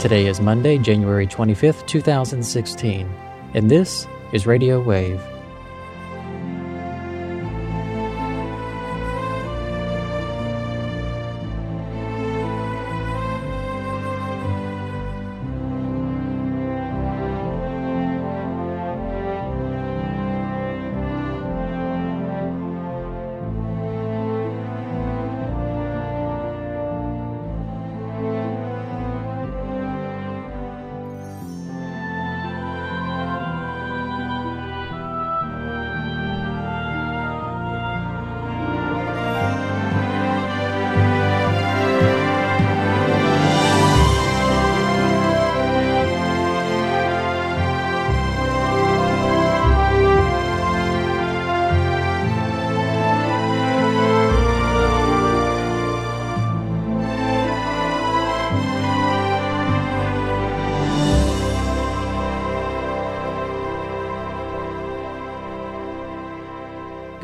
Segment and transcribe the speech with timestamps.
[0.00, 3.12] Today is Monday, January 25th, 2016,
[3.54, 5.20] and this is Radio Wave.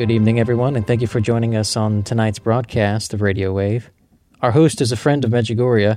[0.04, 3.90] Good evening, everyone, and thank you for joining us on tonight's broadcast of Radio Wave.
[4.42, 5.96] Our host is a friend of Medjugorje,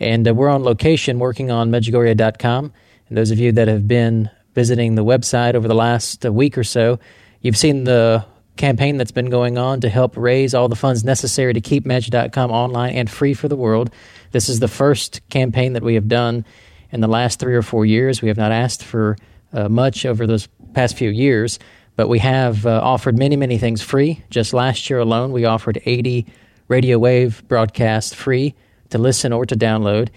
[0.00, 2.72] and uh, we're on location working on Medjugorje.com.
[3.08, 6.56] And those of you that have been visiting the website over the last uh, week
[6.56, 6.98] or so,
[7.42, 8.24] you've seen the
[8.56, 12.50] campaign that's been going on to help raise all the funds necessary to keep Medj.com
[12.50, 13.90] online and free for the world.
[14.30, 16.46] This is the first campaign that we have done
[16.90, 18.22] in the last three or four years.
[18.22, 19.18] We have not asked for
[19.52, 21.58] uh, much over those past few years.
[21.96, 24.24] But we have uh, offered many, many things free.
[24.30, 26.26] Just last year alone, we offered 80
[26.68, 28.54] radio wave broadcasts free
[28.90, 30.08] to listen or to download.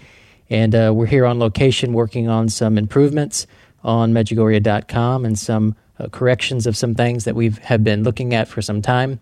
[0.48, 3.46] And uh, we're here on location working on some improvements
[3.82, 8.48] on Medjugorje.com and some uh, corrections of some things that we have been looking at
[8.48, 9.18] for some time,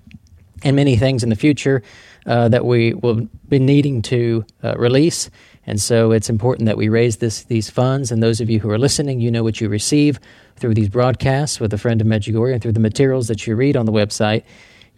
[0.62, 1.82] and many things in the future
[2.26, 5.30] uh, that we will be needing to uh, release.
[5.66, 8.12] And so it's important that we raise this, these funds.
[8.12, 10.20] And those of you who are listening, you know what you receive
[10.56, 13.76] through these broadcasts with a friend of Medjugorje and through the materials that you read
[13.76, 14.44] on the website.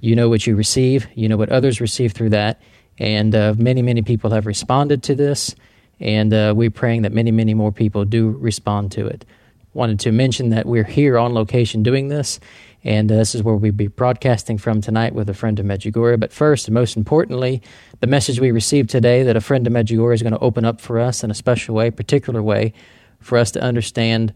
[0.01, 2.61] You know what you receive, you know what others receive through that.
[2.99, 5.55] And uh, many, many people have responded to this.
[6.01, 9.25] And uh, we're praying that many, many more people do respond to it.
[9.73, 12.41] Wanted to mention that we're here on location doing this.
[12.85, 16.21] And uh, this is where we'll be broadcasting from tonight with a friend of Medjugorje.
[16.21, 17.63] But first, and most importantly,
[18.01, 20.81] the message we received today that a friend of Medjugorje is going to open up
[20.81, 22.73] for us in a special way, particular way,
[23.21, 24.33] for us to understand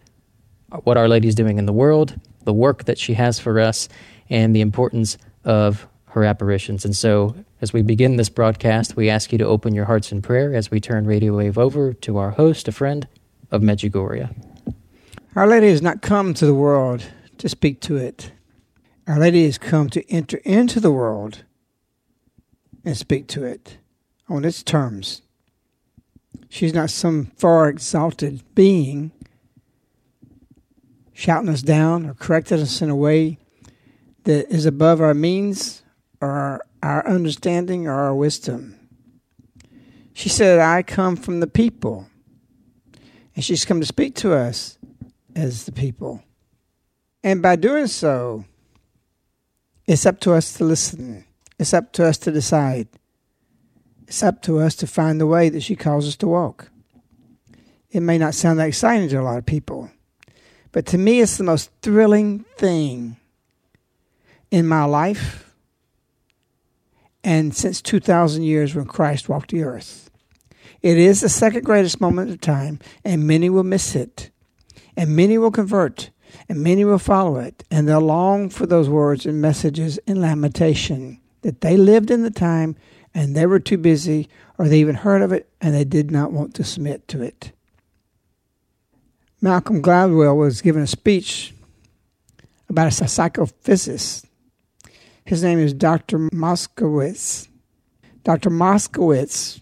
[0.84, 3.88] what Our Lady is doing in the world, the work that she has for us,
[4.28, 6.84] and the importance of her apparitions.
[6.84, 10.22] And so, as we begin this broadcast, we ask you to open your hearts in
[10.22, 13.06] prayer as we turn Radio Wave over to our host, a friend
[13.50, 14.34] of Medjugorje.
[15.36, 17.04] Our Lady has not come to the world
[17.40, 18.32] to speak to it.
[19.06, 21.44] Our Lady has come to enter into the world
[22.84, 23.78] and speak to it
[24.28, 25.22] on its terms.
[26.48, 29.12] She's not some far exalted being
[31.14, 33.38] shouting us down or correcting us in a way
[34.24, 35.82] that is above our means
[36.20, 38.78] or our understanding or our wisdom.
[40.12, 42.06] She said, I come from the people.
[43.34, 44.78] And she's come to speak to us
[45.34, 46.22] as the people.
[47.22, 48.44] And by doing so,
[49.86, 51.24] it's up to us to listen.
[51.58, 52.88] It's up to us to decide.
[54.06, 56.70] It's up to us to find the way that she calls us to walk.
[57.90, 59.90] It may not sound that exciting to a lot of people,
[60.72, 63.16] but to me, it's the most thrilling thing
[64.50, 65.54] in my life
[67.22, 70.10] and since 2,000 years when Christ walked the earth.
[70.82, 74.30] It is the second greatest moment of time, and many will miss it,
[74.96, 76.10] and many will convert,
[76.50, 81.20] and many will follow it, and they'll long for those words and messages in lamentation
[81.42, 82.74] that they lived in the time
[83.14, 84.28] and they were too busy,
[84.58, 87.52] or they even heard of it and they did not want to submit to it.
[89.40, 91.54] Malcolm Gladwell was given a speech
[92.68, 94.24] about a psychophysicist.
[95.24, 96.18] His name is Dr.
[96.32, 97.46] Moskowitz.
[98.24, 98.50] Dr.
[98.50, 99.60] Moskowitz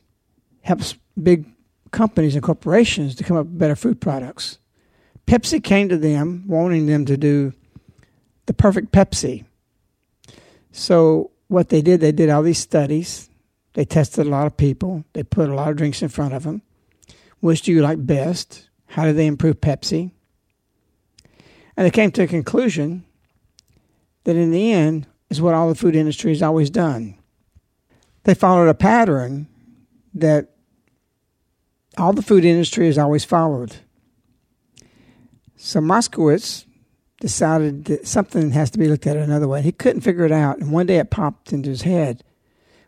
[0.63, 1.45] helps big
[1.91, 4.57] companies and corporations to come up with better food products.
[5.29, 7.53] Pepsi came to them wanting them to do
[8.47, 9.45] the perfect Pepsi.
[10.73, 13.29] So, what they did, they did all these studies.
[13.75, 15.05] They tested a lot of people.
[15.13, 16.63] They put a lot of drinks in front of them.
[17.41, 18.71] Which do you like best?
[18.87, 20.13] How do they improve Pepsi?
[21.77, 23.05] And they came to a conclusion
[24.25, 27.19] that in the end is what all the food industry has always done.
[28.25, 29.47] They followed a pattern
[30.15, 30.49] that
[31.99, 33.77] all the food industry has always followed.
[35.61, 36.67] So Moskowitz
[37.21, 39.61] decided that something has to be looked at another way.
[39.61, 42.23] He couldn't figure it out, and one day it popped into his head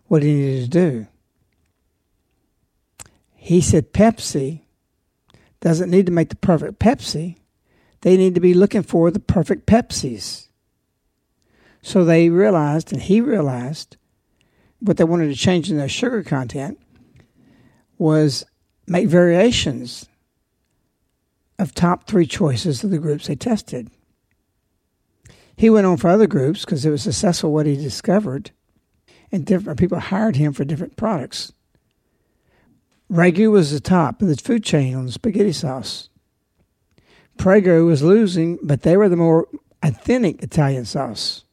[0.07, 1.07] what he needed to do.
[3.35, 4.61] He said Pepsi
[5.61, 7.39] doesn't need to make the perfect Pepsi.
[8.03, 10.47] They need to be looking for the perfect Pepsis.
[11.83, 13.97] So they realized, and he realized,
[14.79, 16.79] what they wanted to change in their sugar content
[17.99, 18.47] was
[18.87, 20.07] make variations
[21.61, 23.91] of top three choices of the groups they tested.
[25.57, 28.51] He went on for other groups because it was successful what he discovered,
[29.31, 31.53] and different people hired him for different products.
[33.13, 36.09] Ragu was the top of the food chain on the spaghetti sauce.
[37.37, 39.49] Prego was losing, but they were the more
[39.83, 41.45] authentic Italian sauce.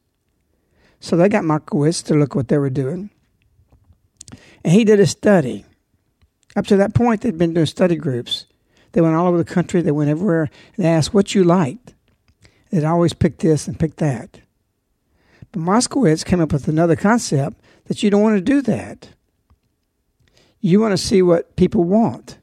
[1.00, 3.10] So they got Moskowitz to look what they were doing.
[4.64, 5.64] And he did a study.
[6.56, 8.46] Up to that point, they'd been doing study groups.
[8.92, 11.94] They went all over the country, they went everywhere, and they asked what you liked.
[12.70, 14.40] They'd always pick this and pick that.
[15.52, 19.10] But Moskowitz came up with another concept that you don't want to do that.
[20.60, 22.38] You want to see what people want,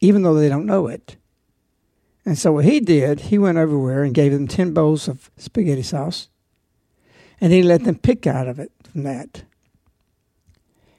[0.00, 1.16] even though they don't know it.
[2.24, 5.82] And so what he did, he went everywhere and gave them 10 bowls of spaghetti
[5.82, 6.28] sauce,
[7.40, 9.42] and he let them pick out of it from that.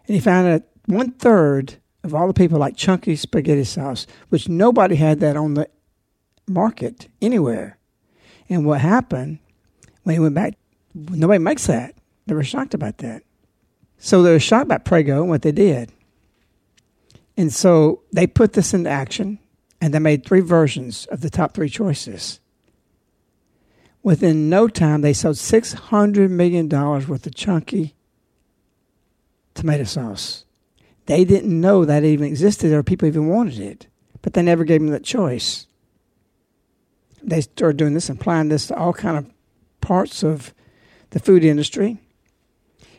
[0.07, 4.47] And he found that one third of all the people like chunky spaghetti sauce, which
[4.47, 5.67] nobody had that on the
[6.47, 7.77] market anywhere.
[8.47, 9.39] And what happened
[10.03, 10.53] when he went back,
[10.93, 11.95] nobody makes that.
[12.27, 13.23] They were shocked about that.
[13.97, 15.91] So they were shocked about Prego and what they did.
[17.35, 19.39] And so they put this into action
[19.81, 22.39] and they made three versions of the top three choices.
[24.03, 27.95] Within no time, they sold $600 million worth of chunky
[29.55, 30.44] tomato sauce.
[31.05, 33.87] They didn't know that even existed or people even wanted it,
[34.21, 35.67] but they never gave them that choice.
[37.21, 39.29] They started doing this, applying this to all kind of
[39.81, 40.53] parts of
[41.11, 41.99] the food industry,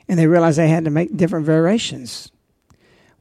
[0.09, 2.31] and they realized they had to make different variations.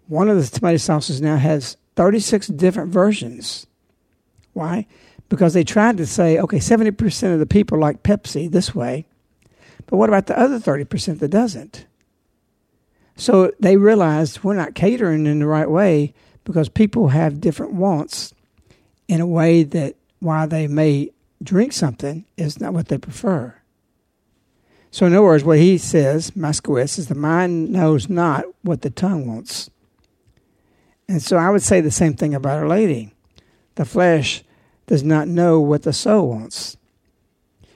[0.08, 3.66] One of the tomato sauces now has 36 different versions.
[4.54, 4.86] Why?
[5.30, 9.08] Because they tried to say, okay, 70% of the people like Pepsi this way,
[9.88, 11.88] but what about the other 30% that doesn't?
[13.16, 16.14] So they realized we're not catering in the right way
[16.44, 18.34] because people have different wants
[19.08, 23.56] in a way that while they may drink something is not what they prefer.
[24.92, 28.90] So in other words, what he says, Moskowitz, is the mind knows not what the
[28.90, 29.70] tongue wants.
[31.08, 33.14] And so I would say the same thing about Our Lady.
[33.76, 34.44] The flesh
[34.88, 36.78] does not know what the soul wants.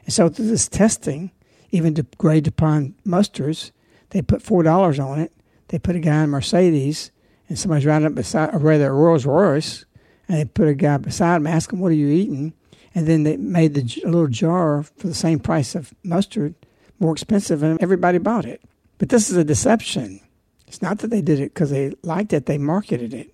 [0.05, 1.31] And so through this testing,
[1.71, 3.71] even to grade upon mustards,
[4.09, 5.31] they put four dollars on it.
[5.67, 7.11] They put a guy in Mercedes,
[7.47, 9.85] and somebody's riding up beside, or rather, a Rolls Royce,
[10.27, 12.53] and they put a guy beside him, ask him, "What are you eating?"
[12.95, 16.55] And then they made the a little jar for the same price of mustard,
[16.99, 18.61] more expensive, and everybody bought it.
[18.97, 20.21] But this is a deception.
[20.67, 23.33] It's not that they did it because they liked it, they marketed it.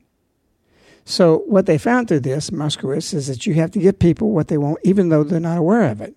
[1.04, 4.48] So, what they found through this, Moskowitz, is that you have to give people what
[4.48, 6.16] they want, even though they're not aware of it,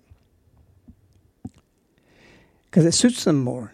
[2.65, 3.73] because it suits them more.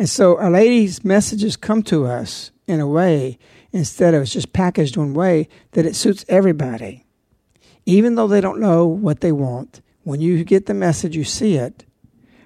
[0.00, 3.38] And so, Our Lady's messages come to us in a way,
[3.70, 7.04] instead of it's just packaged one way, that it suits everybody.
[7.84, 11.56] Even though they don't know what they want, when you get the message, you see
[11.56, 11.84] it,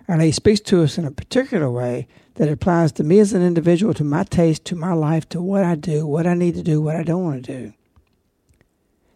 [0.08, 3.46] and He speaks to us in a particular way that applies to me as an
[3.46, 6.62] individual, to my taste, to my life, to what I do, what I need to
[6.64, 7.72] do, what I don't want to do.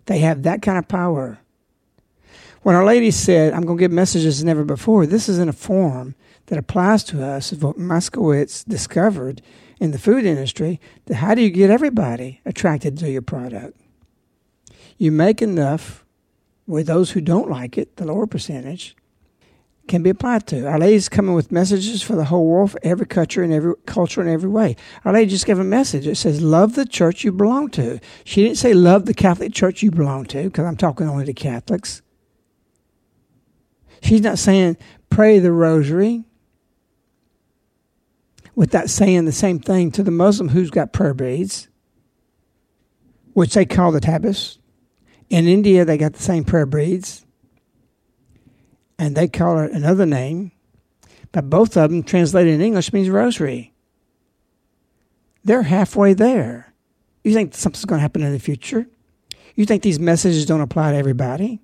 [0.07, 1.40] They have that kind of power.
[2.62, 5.52] When Our Lady said, I'm going to give messages never before, this is in a
[5.52, 6.14] form
[6.49, 9.40] that applies to us of what Moskowitz discovered
[9.78, 13.78] in the food industry that how do you get everybody attracted to your product?
[14.99, 16.05] You make enough
[16.67, 18.97] where those who don't like it, the lower percentage,
[19.87, 20.67] can be applied to.
[20.67, 24.21] Our Lady's coming with messages for the whole world, for every culture and every culture
[24.21, 24.76] in every way.
[25.05, 26.07] Our Lady just gave a message.
[26.07, 29.83] It says, "Love the church you belong to." She didn't say, "Love the Catholic Church
[29.83, 32.02] you belong to," because I'm talking only to Catholics.
[34.02, 34.76] She's not saying
[35.09, 36.25] pray the Rosary.
[38.58, 41.68] Without saying the same thing to the Muslim who's got prayer beads,
[43.32, 44.58] which they call the tabbis.
[45.30, 47.24] In India, they got the same prayer beads
[48.98, 50.50] and they call it another name,
[51.30, 53.74] but both of them translated in English means rosary.
[55.44, 56.74] They're halfway there.
[57.22, 58.88] You think something's going to happen in the future?
[59.54, 61.60] You think these messages don't apply to everybody?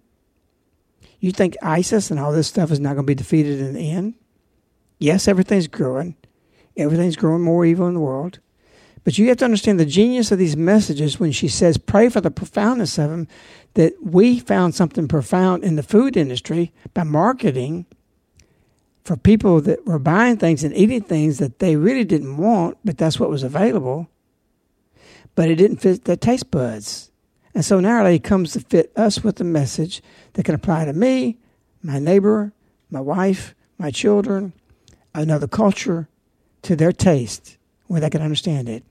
[1.18, 3.90] You think ISIS and all this stuff is not going to be defeated in the
[3.90, 4.14] end?
[5.00, 6.14] Yes, everything's growing.
[6.76, 8.38] Everything's growing more evil in the world.
[9.04, 12.23] But you have to understand the genius of these messages when she says, pray for
[12.23, 13.28] the profoundness of them,
[13.75, 17.87] that we found something profound in the food industry by marketing
[19.04, 22.97] for people that were buying things and eating things that they really didn't want, but
[22.97, 24.09] that's what was available.
[25.35, 27.11] But it didn't fit their taste buds.
[27.54, 30.02] And so now Lady comes to fit us with a message
[30.33, 31.37] that can apply to me,
[31.83, 32.52] my neighbor,
[32.90, 34.54] my wife, my children,
[35.14, 36.09] another culture,
[36.64, 37.56] to their taste,
[37.87, 38.83] where they can understand it.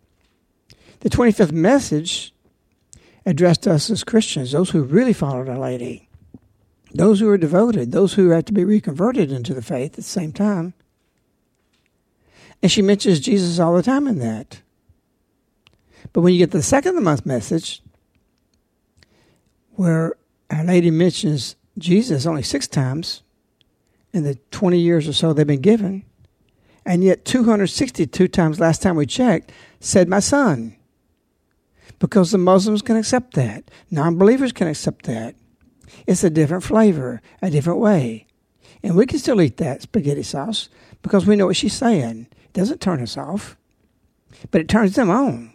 [1.02, 2.34] The 25th message
[3.26, 6.10] addressed us as Christians, those who really followed Our Lady,
[6.94, 10.04] those who are devoted, those who have to be reconverted into the faith at the
[10.04, 10.74] same time.
[12.62, 14.62] And she mentions Jesus all the time in that.
[16.14, 17.82] But when you get to the second of the month message,
[19.76, 20.16] where
[20.50, 23.24] Our Lady mentions Jesus only six times
[24.14, 26.06] in the 20 years or so they've been given,
[26.86, 30.76] and yet 262 times last time we checked said, My son.
[32.00, 35.36] Because the Muslims can accept that, non believers can accept that.
[36.08, 38.28] It's a different flavor, a different way.
[38.82, 40.70] And we can still eat that spaghetti sauce
[41.02, 42.28] because we know what she's saying.
[42.44, 43.56] It doesn't turn us off,
[44.52, 45.54] but it turns them on.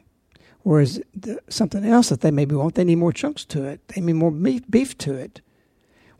[0.62, 3.86] Whereas the, something else that they maybe want, they need more chunks to it.
[3.88, 5.40] They need more beef, beef to it.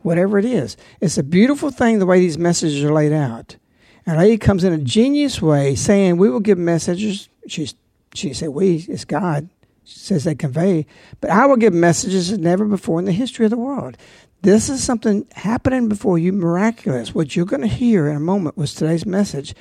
[0.01, 0.77] Whatever it is.
[1.01, 3.57] It's a beautiful thing the way these messages are laid out.
[4.05, 7.29] And lady comes in a genius way saying, We will give messages.
[7.47, 7.75] She's,
[8.13, 9.49] she said, We, it's God.
[9.83, 10.85] She says they convey.
[11.19, 13.97] But I will give messages as never before in the history of the world.
[14.41, 17.13] This is something happening before you miraculous.
[17.13, 19.53] What you're going to hear in a moment was today's message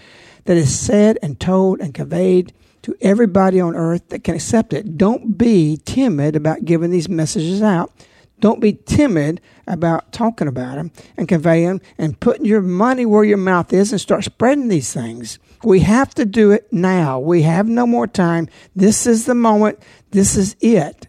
[0.44, 2.52] that is said and told and conveyed
[2.82, 4.96] to everybody on earth that can accept it.
[4.96, 7.92] Don't be timid about giving these messages out.
[8.40, 13.24] Don't be timid about talking about them and conveying them and putting your money where
[13.24, 15.38] your mouth is and start spreading these things.
[15.64, 17.18] We have to do it now.
[17.18, 18.48] We have no more time.
[18.76, 19.80] This is the moment.
[20.12, 21.08] This is it.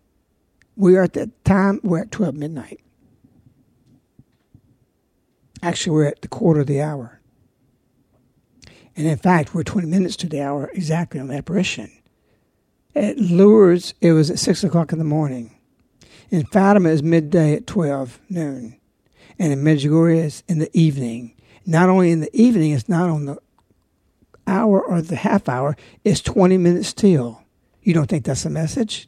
[0.75, 2.79] We are at the time, we're at 12 midnight.
[5.61, 7.19] Actually, we're at the quarter of the hour.
[8.95, 11.91] And in fact, we're 20 minutes to the hour exactly on the apparition.
[12.95, 15.58] At Lourdes, it was at 6 o'clock in the morning.
[16.29, 18.79] In Fatima, is midday at 12 noon.
[19.39, 21.33] And in Medjugorje, it's in the evening.
[21.65, 23.37] Not only in the evening, it's not on the
[24.45, 27.43] hour or the half hour, it's 20 minutes till.
[27.83, 29.07] You don't think that's a message?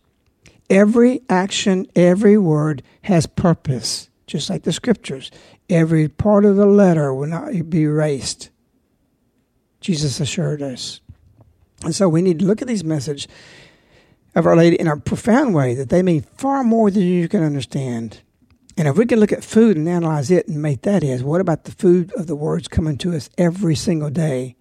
[0.70, 5.32] Every action, every word has purpose, just like the scriptures.
[5.70, 8.50] Every part of the letter will not be erased.
[9.82, 11.02] Jesus assured us.
[11.84, 13.28] And so we need to look at these messages
[14.36, 17.44] of Our Lady in a profound way that they mean far more than you can
[17.44, 18.22] understand.
[18.78, 21.42] And if we can look at food and analyze it and make that is, what
[21.42, 24.56] about the food of the words coming to us every single day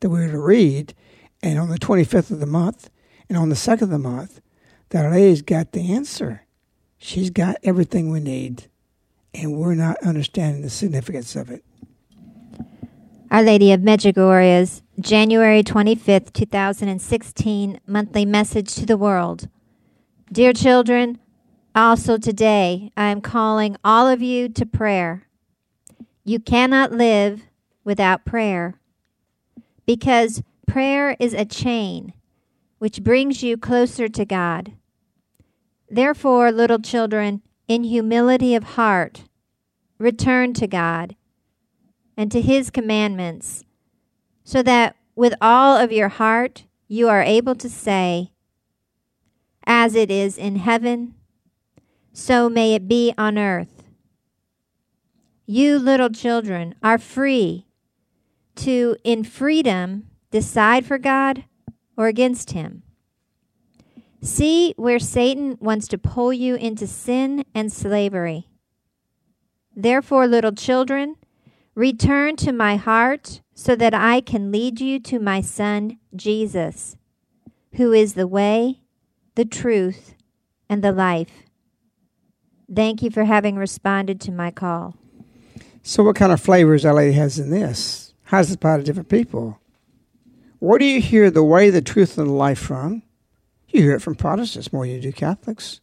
[0.00, 0.94] that we're to read?
[1.42, 2.90] And on the 25th of the month
[3.28, 4.40] and on the 2nd of the month,
[4.90, 6.46] that Our Lady's got the answer.
[6.98, 8.64] She's got everything we need.
[9.32, 11.64] And we're not understanding the significance of it.
[13.30, 19.48] Our Lady of Medjugorje's January 25th, 2016 monthly message to the world.
[20.30, 21.18] Dear children,
[21.74, 25.26] also today I am calling all of you to prayer.
[26.22, 27.44] You cannot live
[27.82, 28.78] without prayer
[29.86, 32.12] because prayer is a chain
[32.78, 34.72] which brings you closer to God.
[35.88, 39.24] Therefore, little children, in humility of heart,
[39.98, 41.16] return to God
[42.18, 43.64] and to his commandments,
[44.50, 48.32] so that with all of your heart you are able to say,
[49.64, 51.14] As it is in heaven,
[52.12, 53.84] so may it be on earth.
[55.46, 57.68] You little children are free
[58.56, 61.44] to, in freedom, decide for God
[61.96, 62.82] or against Him.
[64.20, 68.48] See where Satan wants to pull you into sin and slavery.
[69.76, 71.14] Therefore, little children,
[71.80, 76.98] Return to my heart so that I can lead you to my Son, Jesus,
[77.76, 78.82] who is the way,
[79.34, 80.14] the truth,
[80.68, 81.44] and the life.
[82.70, 84.94] Thank you for having responded to my call.
[85.82, 88.12] So, what kind of flavors Lady has in this?
[88.24, 89.58] How does it apply to different people?
[90.58, 93.04] Where do you hear the way, the truth, and the life from?
[93.68, 95.80] You hear it from Protestants more than you do Catholics.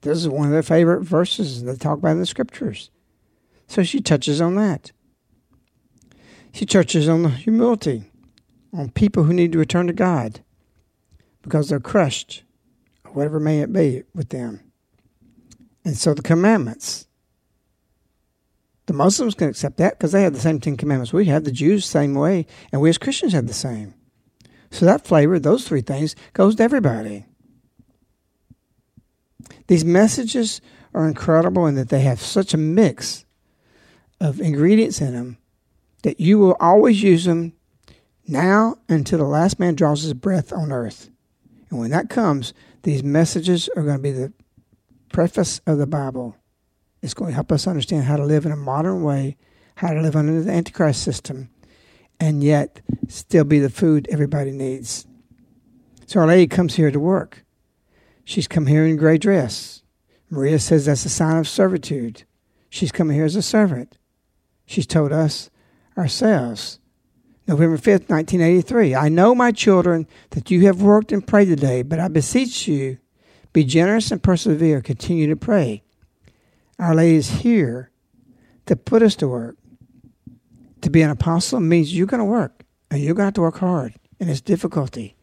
[0.00, 2.90] This is one of their favorite verses they talk about in the scriptures.
[3.68, 4.90] So she touches on that.
[6.58, 8.10] She touches on the humility,
[8.72, 10.40] on people who need to return to God
[11.40, 12.42] because they're crushed,
[13.04, 14.72] or whatever may it be with them.
[15.84, 17.06] And so the commandments.
[18.86, 21.44] The Muslims can accept that because they have the same Ten Commandments we have.
[21.44, 22.44] The Jews, same way.
[22.72, 23.94] And we as Christians have the same.
[24.72, 27.24] So that flavor, those three things, goes to everybody.
[29.68, 30.60] These messages
[30.92, 33.24] are incredible in that they have such a mix
[34.20, 35.38] of ingredients in them
[36.02, 37.52] that you will always use them
[38.26, 41.10] now until the last man draws his breath on earth.
[41.70, 44.32] And when that comes, these messages are going to be the
[45.10, 46.36] preface of the Bible
[47.02, 49.36] It's going to help us understand how to live in a modern way,
[49.76, 51.48] how to live under the Antichrist system,
[52.18, 55.06] and yet still be the food everybody needs.
[56.06, 57.44] So Our Lady comes here to work.
[58.24, 59.82] She's come here in gray dress.
[60.30, 62.24] Maria says that's a sign of servitude.
[62.68, 63.96] She's coming here as a servant.
[64.66, 65.50] She's told us
[65.98, 66.78] ourselves.
[67.46, 68.94] November 5th, 1983.
[68.94, 72.98] I know, my children, that you have worked and prayed today, but I beseech you,
[73.52, 74.82] be generous and persevere.
[74.82, 75.82] Continue to pray.
[76.78, 77.90] Our Lady is here
[78.66, 79.56] to put us to work.
[80.82, 83.40] To be an apostle means you're going to work, and you're going to have to
[83.40, 85.16] work hard, and it's difficulty.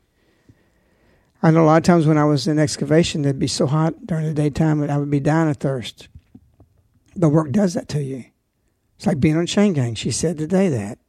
[1.41, 4.07] I know a lot of times when I was in excavation, it'd be so hot
[4.07, 6.07] during the daytime that I would be dying of thirst.
[7.15, 8.25] The work does that to you.
[8.95, 9.95] It's like being on chain gang.
[9.95, 10.99] She said today that.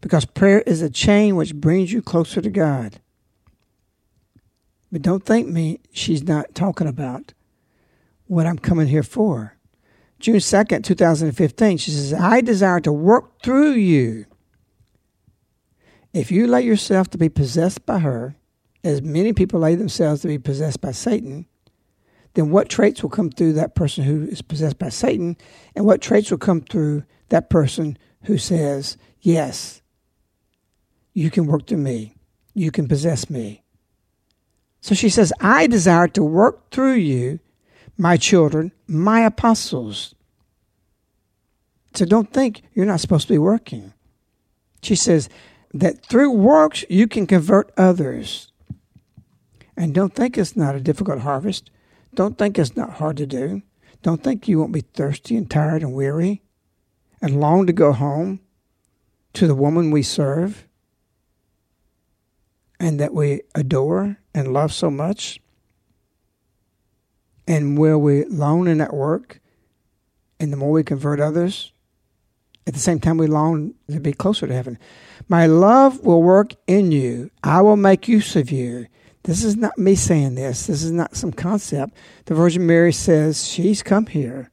[0.00, 3.00] Because prayer is a chain which brings you closer to God.
[4.92, 7.32] But don't think me she's not talking about
[8.26, 9.56] what I'm coming here for.
[10.18, 14.26] June 2nd, 2015, she says, I desire to work through you.
[16.14, 18.36] If you let yourself to be possessed by her,
[18.82, 21.46] as many people lay themselves to be possessed by Satan,
[22.36, 25.38] then what traits will come through that person who is possessed by Satan,
[25.74, 29.80] and what traits will come through that person who says, Yes,
[31.14, 32.14] you can work through me,
[32.52, 33.62] you can possess me.
[34.82, 37.40] So she says, I desire to work through you,
[37.96, 40.14] my children, my apostles.
[41.94, 43.94] So don't think you're not supposed to be working.
[44.82, 45.30] She says
[45.72, 48.52] that through works you can convert others.
[49.74, 51.70] And don't think it's not a difficult harvest.
[52.16, 53.62] Don't think it's not hard to do.
[54.02, 56.42] Don't think you won't be thirsty and tired and weary
[57.20, 58.40] and long to go home
[59.34, 60.66] to the woman we serve
[62.80, 65.40] and that we adore and love so much.
[67.46, 69.40] And where we long in that work,
[70.40, 71.70] and the more we convert others,
[72.66, 74.78] at the same time we long to be closer to heaven.
[75.28, 77.30] My love will work in you.
[77.44, 78.86] I will make use of you.
[79.26, 80.68] This is not me saying this.
[80.68, 81.96] This is not some concept.
[82.26, 84.52] The Virgin Mary says she's come here,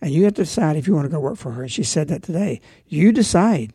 [0.00, 1.62] and you have to decide if you want to go work for her.
[1.62, 2.60] And she said that today.
[2.88, 3.72] You decide.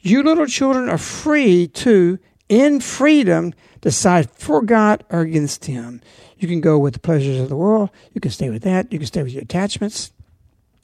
[0.00, 2.18] You little children are free to,
[2.50, 6.02] in freedom, decide for God or against Him.
[6.36, 7.88] You can go with the pleasures of the world.
[8.12, 8.92] You can stay with that.
[8.92, 10.12] You can stay with your attachments.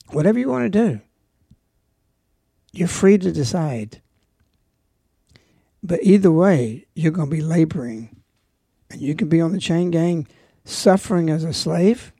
[0.08, 1.02] Whatever you want to do.
[2.72, 4.00] You're free to decide.
[5.82, 8.21] But either way, you're going to be laboring
[8.92, 10.28] and you can be on the chain gang
[10.64, 12.12] suffering as a slave.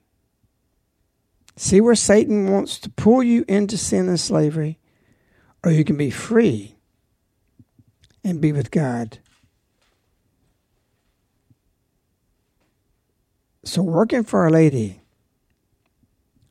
[1.55, 4.79] See where Satan wants to pull you into sin and slavery,
[5.63, 6.75] or you can be free
[8.23, 9.19] and be with God.
[13.63, 15.01] So, working for Our Lady,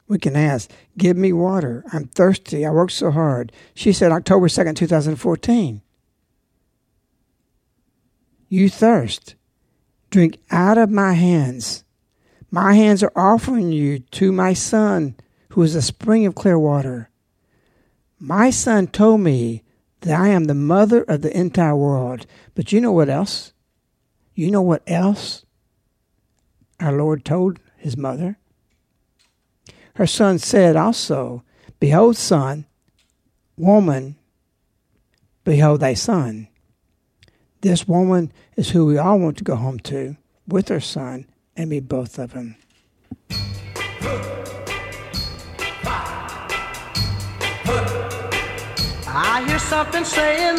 [0.07, 1.85] we can ask, Give me water.
[1.93, 2.65] I'm thirsty.
[2.65, 3.51] I worked so hard.
[3.75, 5.83] She said October 2nd, 2014.
[8.49, 9.35] You thirst.
[10.13, 11.85] Drink out of my hands.
[12.51, 15.17] My hands are offering you to my son,
[15.53, 17.09] who is a spring of clear water.
[18.21, 19.63] My son told me
[20.03, 22.27] that I am the mother of the entire world.
[22.55, 23.55] But you know what else?
[24.35, 25.47] You know what else
[26.79, 28.37] our Lord told his mother?
[29.95, 31.43] Her son said also,
[31.81, 32.67] Behold, son,
[33.57, 34.17] woman,
[35.43, 36.49] behold thy son.
[37.63, 40.17] This woman is who we all want to go home to
[40.49, 42.57] with her son and meet both of them.
[49.07, 50.59] I hear something saying,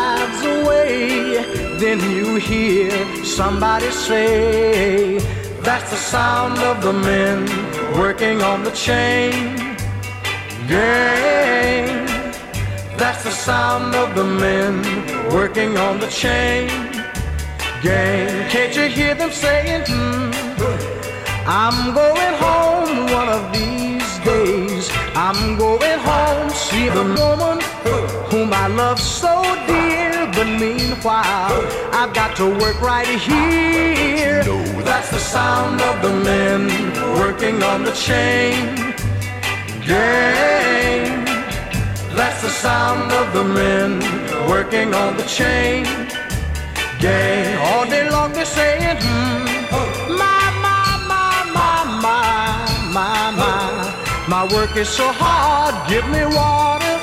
[1.81, 2.91] then you hear
[3.25, 5.17] somebody say,
[5.61, 7.39] That's the sound of the men
[7.97, 9.31] working on the chain
[10.67, 12.05] gang.
[12.97, 14.73] That's the sound of the men
[15.33, 16.67] working on the chain
[17.81, 18.47] gang.
[18.51, 20.29] Can't you hear them saying, hmm,
[21.47, 24.87] I'm going home one of these days.
[25.15, 27.57] I'm going home, see the woman
[28.29, 29.80] whom I love so dear.
[30.41, 31.61] But meanwhile,
[31.93, 34.41] I've got to work right here.
[34.43, 36.65] No, That's the sound of the men
[37.19, 38.75] working on the chain
[39.85, 41.25] gang.
[42.17, 43.99] That's the sound of the men
[44.49, 45.83] working on the chain
[46.99, 47.59] gang.
[47.67, 49.45] All day long they're saying, hmm,
[50.17, 54.27] my, my, my, my, my, my, my.
[54.27, 56.95] My work is so hard, give me water.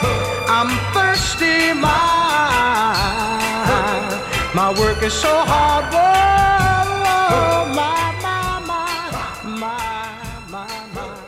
[0.51, 0.75] I'm
[4.59, 6.01] My work is so hard, whoa,
[7.31, 11.19] oh, my, my, my, my, my, my.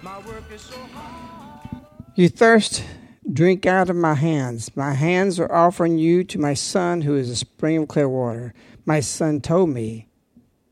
[0.00, 1.84] My work is so hard.
[2.14, 2.84] You thirst,
[3.32, 4.76] drink out of my hands.
[4.76, 8.54] My hands are offering you to my son, who is a spring of clear water.
[8.86, 10.06] My son told me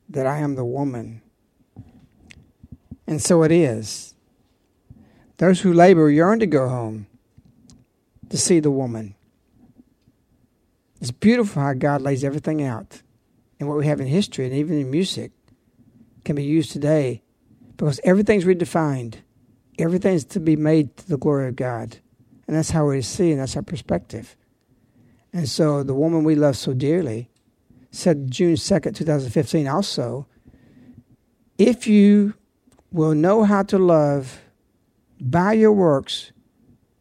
[0.09, 1.23] that I am the woman.
[3.09, 4.15] And so it is.
[5.39, 7.09] Those who labor yearn to go home
[8.29, 9.16] to see the woman.
[11.01, 13.03] It's beautiful how God lays everything out.
[13.59, 15.33] And what we have in history and even in music
[16.25, 17.23] can be used today
[17.77, 19.17] because everything's redefined.
[19.79, 21.99] Everything's to be made to the glory of God.
[22.47, 24.37] And that's how we see, and that's our perspective.
[25.33, 27.29] And so the woman we love so dearly
[27.91, 30.27] said June 2nd, 2015 also,
[31.59, 32.35] if you
[32.93, 34.41] will know how to love
[35.21, 36.33] by your works,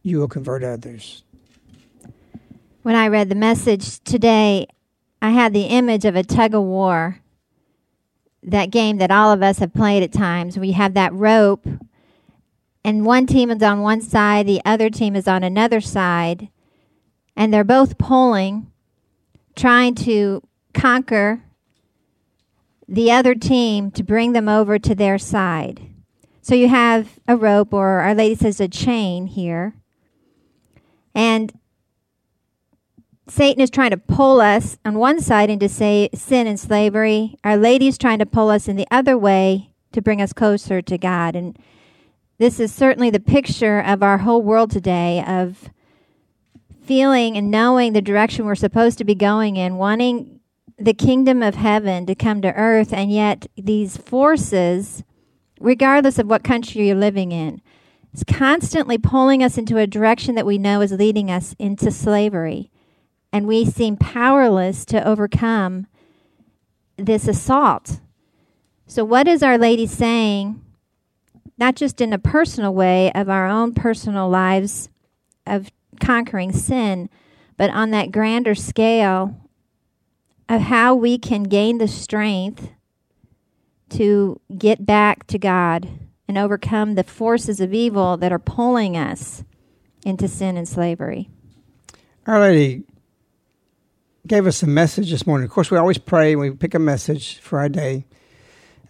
[0.02, 1.24] you will convert others.
[2.86, 4.68] When I read the message today,
[5.20, 7.18] I had the image of a tug of war.
[8.44, 11.66] That game that all of us have played at times, We have that rope,
[12.84, 16.48] and one team is on one side, the other team is on another side,
[17.34, 18.70] and they're both pulling,
[19.56, 21.42] trying to conquer
[22.86, 25.90] the other team to bring them over to their side.
[26.40, 29.74] So you have a rope, or Our Lady says a chain here.
[31.16, 31.52] And
[33.28, 37.36] Satan is trying to pull us on one side into say, sin and slavery.
[37.42, 40.80] Our Lady is trying to pull us in the other way to bring us closer
[40.82, 41.34] to God.
[41.34, 41.58] And
[42.38, 45.70] this is certainly the picture of our whole world today of
[46.84, 50.38] feeling and knowing the direction we're supposed to be going in, wanting
[50.78, 55.02] the kingdom of heaven to come to earth, and yet these forces,
[55.58, 57.60] regardless of what country you're living in,
[58.12, 62.70] is constantly pulling us into a direction that we know is leading us into slavery
[63.32, 65.86] and we seem powerless to overcome
[66.96, 68.00] this assault.
[68.86, 70.62] So, what is Our Lady saying,
[71.58, 74.88] not just in a personal way of our own personal lives
[75.46, 77.08] of conquering sin,
[77.56, 79.40] but on that grander scale
[80.48, 82.70] of how we can gain the strength
[83.90, 85.88] to get back to God
[86.28, 89.44] and overcome the forces of evil that are pulling us
[90.04, 91.28] into sin and slavery?
[92.26, 92.84] Our Lady
[94.26, 95.44] gave us a message this morning.
[95.44, 98.04] Of course, we always pray we pick a message for our day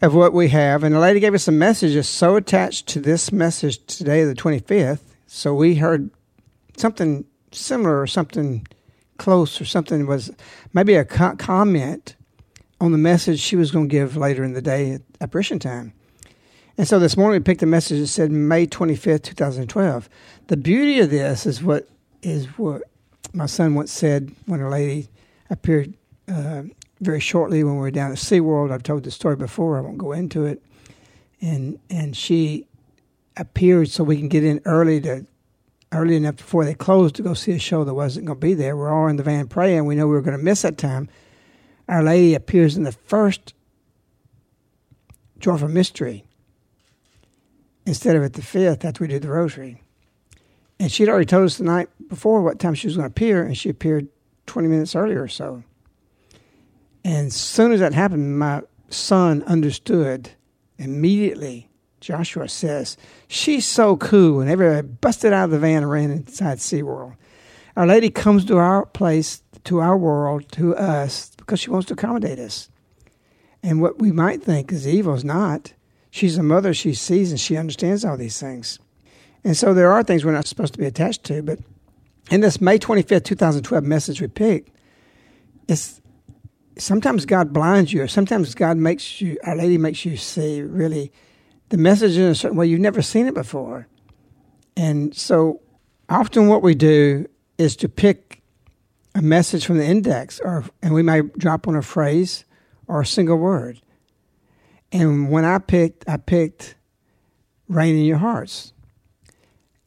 [0.03, 0.83] of what we have.
[0.83, 4.35] And the lady gave us a message that's so attached to this message today, the
[4.35, 5.01] 25th.
[5.27, 6.11] So we heard
[6.77, 8.66] something similar or something
[9.18, 10.31] close or something was
[10.72, 12.16] maybe a co- comment
[12.81, 15.92] on the message she was going to give later in the day at apparition time.
[16.79, 20.11] And so this morning we picked a message that said May 25th, 2012.
[20.49, 21.88] The beauty of this is what
[22.22, 22.83] is what
[23.33, 25.09] my son once said when a lady
[25.51, 25.95] appeared
[26.29, 26.63] uh,
[27.01, 28.73] very shortly when we were down at SeaWorld.
[28.73, 29.79] I've told the story before.
[29.79, 30.63] I won't go into it.
[31.41, 32.67] And and she
[33.37, 35.27] appeared so we can get in early to
[35.93, 38.55] early enough before they closed to go see a show that wasn't going to be
[38.55, 38.77] there.
[38.77, 39.85] We're all in the van praying.
[39.85, 41.09] We know we were going to miss that time.
[41.89, 43.55] Our Lady appears in the first
[45.39, 46.25] Joyful Mystery
[47.85, 49.83] instead of at the fifth after we did the Rosary.
[50.81, 53.45] And she'd already told us the night before what time she was going to appear,
[53.45, 54.09] and she appeared
[54.47, 55.63] 20 minutes earlier or so.
[57.05, 60.31] And as soon as that happened, my son understood
[60.79, 61.71] immediately.
[62.01, 62.97] Joshua says,
[63.29, 64.41] She's so cool.
[64.41, 67.17] And everybody busted out of the van and ran inside SeaWorld.
[67.77, 71.95] Our Lady comes to our place, to our world, to us, because she wants to
[71.95, 72.71] accommodate us.
[73.63, 75.75] And what we might think is evil is not.
[76.11, 78.79] She's a mother, she sees and she understands all these things.
[79.45, 81.43] And so there are things we're not supposed to be attached to.
[81.43, 81.59] But
[82.31, 84.71] in this May 25th, 2012 message we picked,
[85.69, 86.01] it's
[86.79, 91.12] sometimes God blinds you, or sometimes God makes you, Our Lady makes you see really
[91.69, 93.87] the message in a certain way you've never seen it before.
[94.77, 95.61] And so
[96.09, 97.27] often what we do
[97.59, 98.43] is to pick
[99.15, 102.45] a message from the index, or and we may drop on a phrase
[102.87, 103.81] or a single word.
[104.93, 106.77] And when I picked, I picked
[107.69, 108.75] Rain in Your Hearts."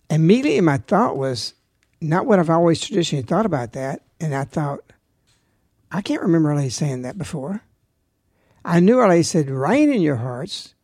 [0.09, 1.53] Immediately, my thought was
[2.01, 4.81] not what I've always traditionally thought about that, and I thought,
[5.91, 7.61] I can't remember Ali saying that before.
[8.63, 10.75] I knew Ali said "Reign in your hearts,"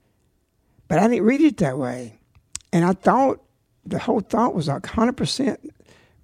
[0.87, 2.19] but I didn't read it that way,
[2.73, 3.41] and I thought
[3.85, 5.71] the whole thought was like hundred percent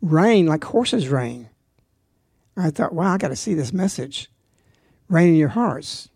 [0.02, 1.50] rein, like horses rein.
[2.58, 4.30] I thought, wow, I got to see this message.
[5.08, 6.10] Reign in your hearts.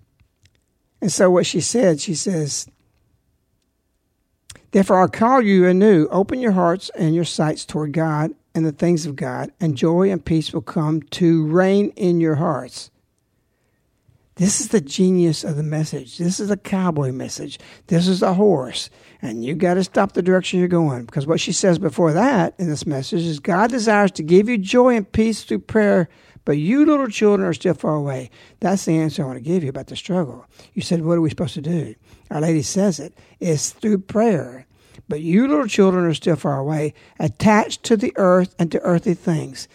[1.02, 2.68] And so what she said, she says,
[4.72, 8.72] Therefore I call you anew, open your hearts and your sights toward God and the
[8.72, 12.90] things of God, and joy and peace will come to reign in your hearts.
[14.36, 16.18] This is the genius of the message.
[16.18, 17.60] This is a cowboy message.
[17.88, 18.90] This is a horse.
[19.22, 21.06] And you got to stop the direction you're going.
[21.06, 24.58] Because what she says before that in this message is God desires to give you
[24.58, 26.10] joy and peace through prayer
[26.46, 28.30] but you little children are still far away.
[28.60, 30.46] That's the answer I want to give you about the struggle.
[30.74, 31.96] You said, What are we supposed to do?
[32.30, 33.14] Our Lady says it.
[33.40, 34.68] It's through prayer.
[35.08, 39.14] But you little children are still far away, attached to the earth and to earthly
[39.14, 39.68] things.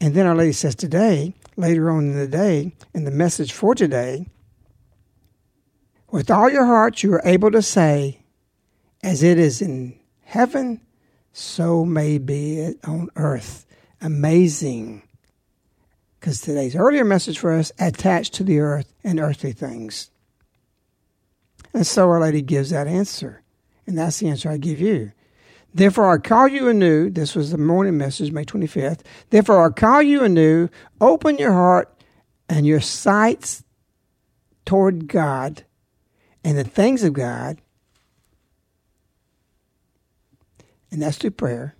[0.00, 3.74] And then Our Lady says today, later on in the day, in the message for
[3.74, 4.26] today,
[6.10, 8.20] with all your heart you are able to say,
[9.02, 10.80] as it is in heaven,
[11.32, 13.66] so may be it on earth.
[14.00, 15.02] Amazing
[16.24, 20.10] because today's earlier message for us attached to the earth and earthly things.
[21.74, 23.42] And so Our Lady gives that answer.
[23.86, 25.12] And that's the answer I give you.
[25.74, 27.10] Therefore, I call you anew.
[27.10, 29.00] This was the morning message, May 25th.
[29.30, 30.68] Therefore, I call you anew.
[31.00, 31.92] Open your heart
[32.48, 33.64] and your sights
[34.64, 35.64] toward God
[36.44, 37.60] and the things of God.
[40.92, 41.74] And that's through prayer.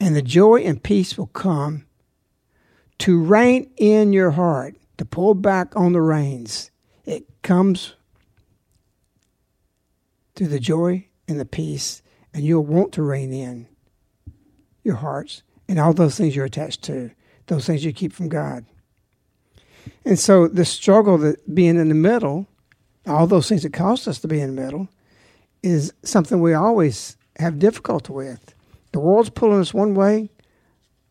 [0.00, 1.86] And the joy and peace will come
[2.98, 6.70] to reign in your heart, to pull back on the reins.
[7.04, 7.94] It comes
[10.40, 12.00] through the joy and the peace,
[12.32, 13.68] and you'll want to rein in
[14.82, 17.10] your hearts and all those things you're attached to,
[17.48, 18.64] those things you keep from God.
[20.02, 22.46] And so the struggle that being in the middle,
[23.06, 24.88] all those things that cost us to be in the middle,
[25.62, 28.54] is something we always have difficulty with.
[28.92, 30.30] The world's pulling us one way,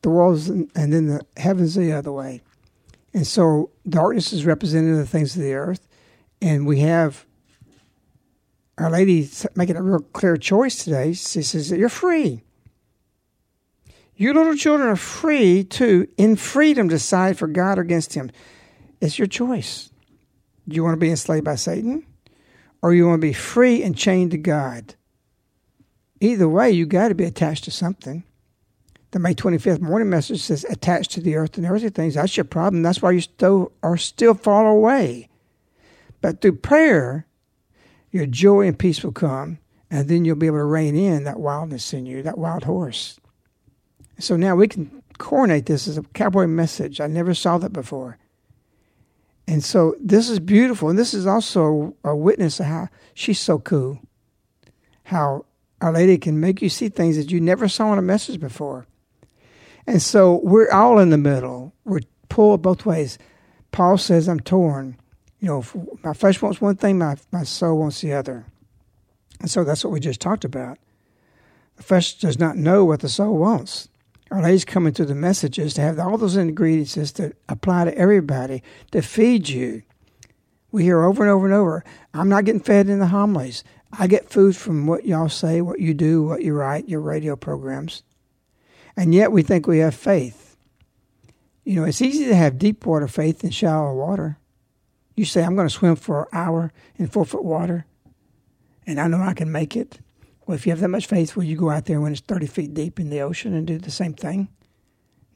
[0.02, 2.42] the world and then the heavens the other way.
[3.14, 5.88] And so darkness is represented the things of the earth,
[6.42, 7.28] and we have
[8.80, 11.14] Our Lady making a real clear choice today.
[11.14, 12.44] She says that you're free.
[14.16, 18.32] You little children are free to, in freedom, decide for God or against Him.
[19.00, 19.90] It's your choice.
[20.68, 22.06] Do you want to be enslaved by Satan,
[22.82, 24.96] or you want to be free and chained to God?
[26.20, 28.24] Either way, you got to be attached to something
[29.12, 32.14] the May 25th morning message says attached to the earth and earthly things.
[32.14, 32.84] That's your problem.
[32.84, 35.30] That's why you still are still far away.
[36.22, 37.26] But through prayer,
[38.12, 41.40] your joy and peace will come, and then you'll be able to rein in that
[41.40, 43.20] wildness in you, that wild horse.
[44.20, 47.00] So now we can coronate this as a cowboy message.
[47.00, 48.18] I never saw that before.
[49.48, 50.90] And so this is beautiful.
[50.90, 54.00] And this is also a witness of how she's so cool.
[55.04, 55.46] How
[55.82, 58.86] Our Lady can make you see things that you never saw in a message before.
[59.88, 61.74] And so we're all in the middle.
[61.84, 63.18] We're pulled both ways.
[63.72, 64.98] Paul says, I'm torn.
[65.40, 65.64] You know,
[66.04, 68.46] my flesh wants one thing, my, my soul wants the other.
[69.40, 70.78] And so that's what we just talked about.
[71.78, 73.88] The flesh does not know what the soul wants.
[74.32, 78.62] Our Lady's coming through the messages to have all those ingredients to apply to everybody
[78.92, 79.84] to feed you.
[80.72, 83.64] We hear over and over and over, I'm not getting fed in the homilies.
[83.92, 87.36] I get food from what y'all say, what you do, what you write, your radio
[87.36, 88.04] programs.
[88.96, 90.58] And yet we think we have faith.
[91.64, 94.39] You know, it's easy to have deep water faith in shallow water.
[95.20, 97.86] You say, I'm going to swim for an hour in four foot water,
[98.88, 100.00] and I know I can make it.
[100.48, 102.48] Well, if you have that much faith, will you go out there when it's 30
[102.48, 104.48] feet deep in the ocean and do the same thing?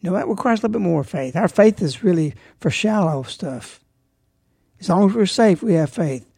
[0.01, 1.35] No, that requires a little bit more faith.
[1.35, 3.81] Our faith is really for shallow stuff.
[4.79, 6.31] As long as we're safe, we have faith.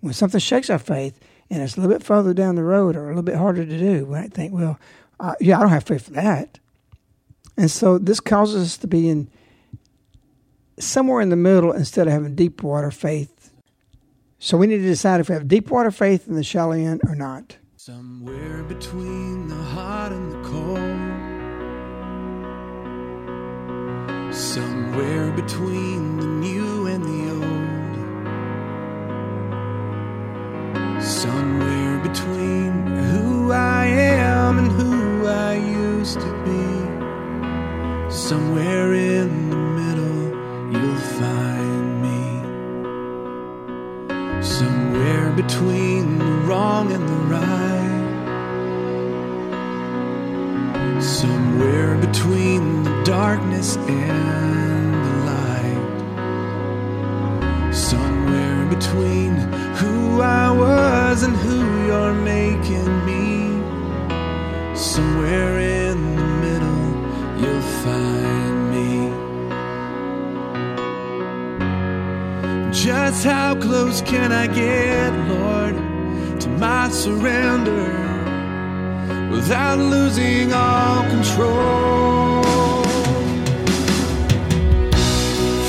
[0.00, 3.06] When something shakes our faith and it's a little bit further down the road or
[3.06, 4.78] a little bit harder to do, we might think, well,
[5.18, 6.58] uh, yeah, I don't have faith for that.
[7.56, 9.30] And so this causes us to be in
[10.80, 13.50] somewhere in the middle instead of having deep water faith
[14.40, 17.00] So we need to decide if we have deep water faith in the shallow end
[17.08, 17.58] or not.
[17.76, 20.78] Somewhere between the hot and the cold.
[24.32, 27.42] Somewhere between the new and the old.
[31.02, 38.12] Somewhere between who I am and who I used to be.
[38.12, 39.47] Somewhere in
[44.98, 48.10] Somewhere between the wrong and the right.
[51.00, 55.84] Somewhere between the darkness and the light.
[57.72, 59.36] Somewhere between
[59.78, 63.62] who I was and who you're making me.
[64.74, 66.86] Somewhere in the middle,
[67.40, 68.37] you'll find
[72.84, 75.74] Just how close can I get, Lord,
[76.40, 77.90] to my surrender
[79.32, 82.44] without losing all control?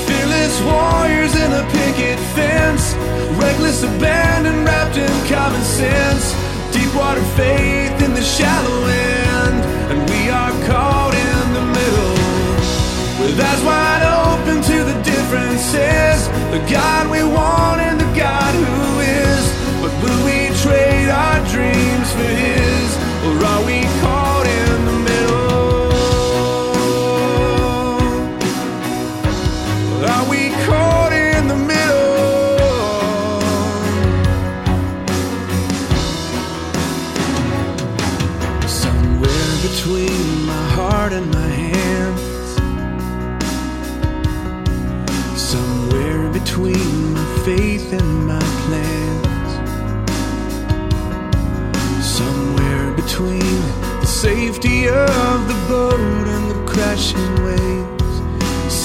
[0.06, 2.94] Fearless warriors in a picket fence,
[3.42, 6.32] reckless abandon wrapped in common sense,
[6.72, 7.99] deep water faith
[16.68, 17.39] God we want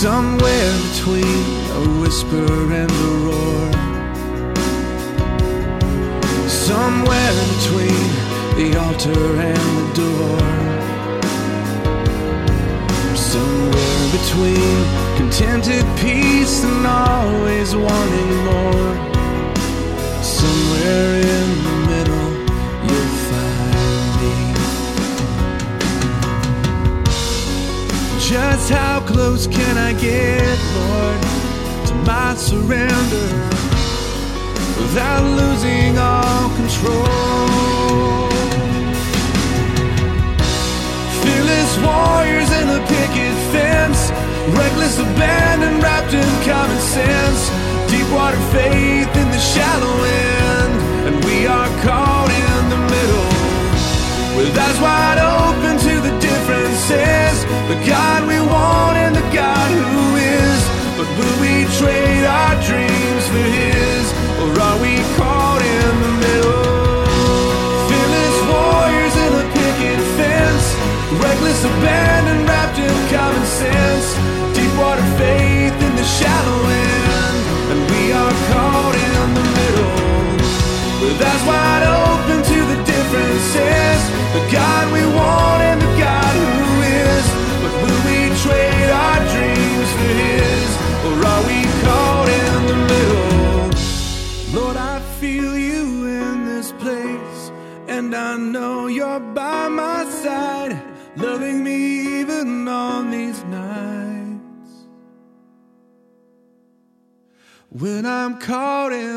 [0.06, 1.46] Somewhere between
[1.80, 3.72] a whisper and a roar.
[6.48, 8.06] Somewhere between
[8.56, 10.46] the altar and the door.
[13.18, 14.78] Somewhere between
[15.18, 18.92] contented peace and always wanting more.
[20.22, 21.65] Somewhere in
[28.28, 31.22] Just how close can I get, Lord,
[31.88, 33.30] to my surrender
[34.82, 37.06] without losing all control?
[41.22, 44.10] Fearless warriors in a picket fence,
[44.58, 47.42] reckless abandon wrapped in common sense,
[47.92, 50.74] deep water faith in the shallow end,
[51.08, 53.36] and we are caught in the middle
[54.36, 55.75] with eyes wide open
[56.88, 57.44] the.
[57.66, 60.62] The God we want and the God who is.
[60.98, 64.06] But will we trade our dreams for His,
[64.42, 66.62] or are we caught in the middle?
[67.90, 70.68] Fearless warriors in a picket fence,
[71.18, 74.08] reckless abandon wrapped in common sense,
[108.46, 109.15] caught in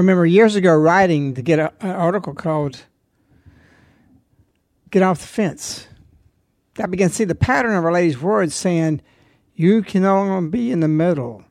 [0.00, 2.84] remember years ago writing to get a, an article called
[4.90, 5.86] Get Off the Fence.
[6.78, 9.02] I began to see the pattern of Our Lady's words saying,
[9.54, 11.44] You can no longer be in the middle.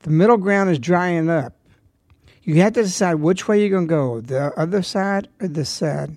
[0.00, 1.54] The middle ground is drying up.
[2.42, 5.70] You have to decide which way you're going to go, the other side or this
[5.70, 6.16] side.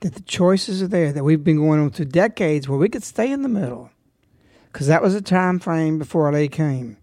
[0.00, 3.02] That the choices are there, that we've been going on through decades where we could
[3.02, 3.90] stay in the middle.
[4.72, 6.96] Because that was a time frame before Our Lady came.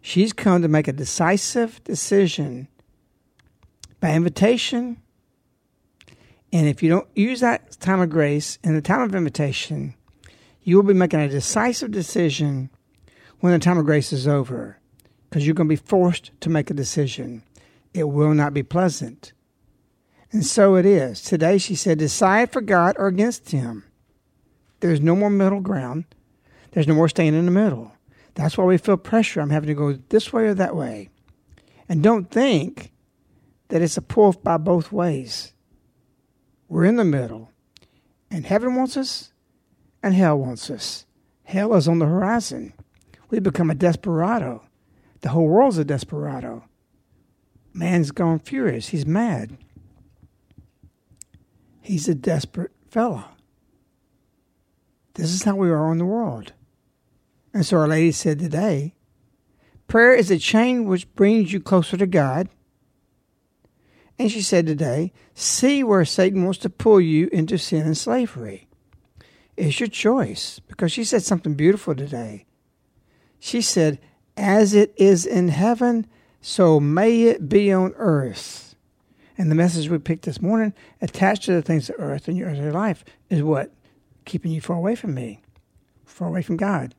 [0.00, 2.68] She's come to make a decisive decision
[4.00, 5.00] by invitation.
[6.52, 9.94] And if you don't use that time of grace in the time of invitation,
[10.62, 12.70] you will be making a decisive decision
[13.40, 14.78] when the time of grace is over
[15.28, 17.42] because you're going to be forced to make a decision.
[17.94, 19.32] It will not be pleasant.
[20.32, 21.22] And so it is.
[21.22, 23.84] Today she said, decide for God or against Him.
[24.80, 26.04] There's no more middle ground.
[26.72, 27.92] There's no more staying in the middle.
[28.40, 29.42] That's why we feel pressure.
[29.42, 31.10] I'm having to go this way or that way.
[31.90, 32.90] And don't think
[33.68, 35.52] that it's a pull by both ways.
[36.66, 37.50] We're in the middle.
[38.30, 39.34] And heaven wants us,
[40.02, 41.04] and hell wants us.
[41.44, 42.72] Hell is on the horizon.
[43.28, 44.62] We become a desperado.
[45.20, 46.64] The whole world's a desperado.
[47.74, 48.88] Man's gone furious.
[48.88, 49.58] He's mad.
[51.82, 53.24] He's a desperate fellow.
[55.12, 56.54] This is how we are in the world.
[57.52, 58.94] And so Our Lady said today
[59.88, 62.48] prayer is a chain which brings you closer to God.
[64.18, 68.68] And she said today, see where Satan wants to pull you into sin and slavery.
[69.56, 72.46] It's your choice because she said something beautiful today.
[73.38, 73.98] She said,
[74.36, 76.06] as it is in heaven,
[76.40, 78.74] so may it be on earth.
[79.36, 82.50] And the message we picked this morning, attached to the things of earth in your
[82.50, 83.72] earthly life, is what?
[84.24, 85.40] Keeping you far away from me,
[86.04, 86.94] far away from God.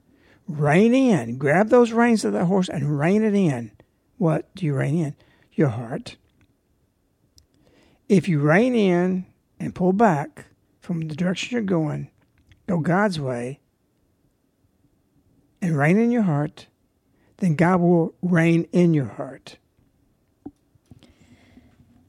[0.58, 1.38] Rein in.
[1.38, 3.72] Grab those reins of that horse and rein it in.
[4.18, 5.16] What do you rein in?
[5.54, 6.18] Your heart.
[8.10, 9.26] If you rein in
[9.60, 10.46] and pull back
[10.82, 12.10] from the direction you're going,
[12.68, 13.60] go God's way,
[15.62, 16.68] and rein in your heart,
[17.38, 19.58] then God will reign in your heart.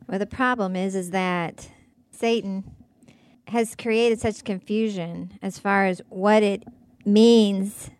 [0.08, 1.68] Well, the problem is, is that
[2.10, 2.64] Satan
[3.48, 6.64] has created such confusion as far as what it
[7.04, 7.90] means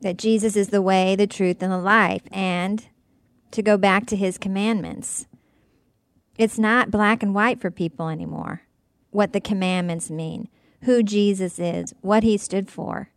[0.00, 2.86] that Jesus is the way, the truth, and the life, and
[3.50, 5.26] to go back to his commandments.
[6.36, 8.62] It's not black and white for people anymore,
[9.10, 10.48] what the commandments mean,
[10.82, 13.10] who Jesus is, what he stood for.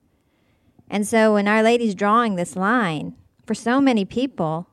[0.89, 3.15] And so when Our Lady's drawing this line,
[3.45, 4.67] for so many people,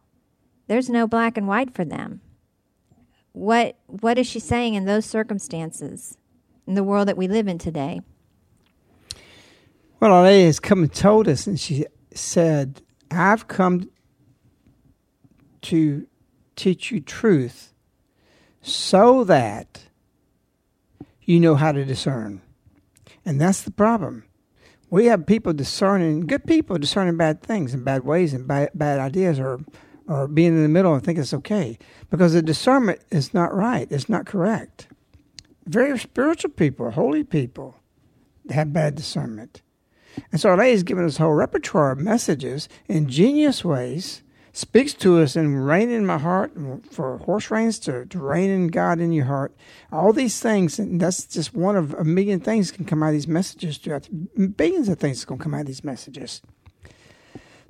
[0.67, 2.21] there's no black and white for them.
[3.33, 6.17] What what is she saying in those circumstances
[6.67, 8.01] in the world that we live in today?
[10.01, 11.87] Well, Our Lady has come and told us, and she
[12.19, 13.91] said, I've come
[15.63, 16.07] to
[16.57, 17.73] teach you truth
[18.63, 19.85] so that
[21.23, 22.43] you know how to discern.
[23.25, 24.25] And that's the problem.
[24.91, 28.99] We have people discerning, good people discerning bad things and bad ways and bad, bad
[28.99, 29.61] ideas or,
[30.07, 31.79] or being in the middle and think it's okay.
[32.11, 34.89] Because the discernment is not right, it's not correct.
[35.67, 37.77] Very spiritual people, holy people,
[38.49, 39.61] have bad discernment.
[40.33, 44.93] And so Our Lady's given us a whole repertoire of messages in genius ways, speaks
[44.95, 46.53] to us in rein in my heart,
[46.91, 49.55] for horse reins to, to rein in God in your heart.
[49.93, 53.15] All these things, and that's just one of a million things can come out of
[53.15, 54.09] these messages throughout
[54.57, 56.43] billions of things can come out of these messages.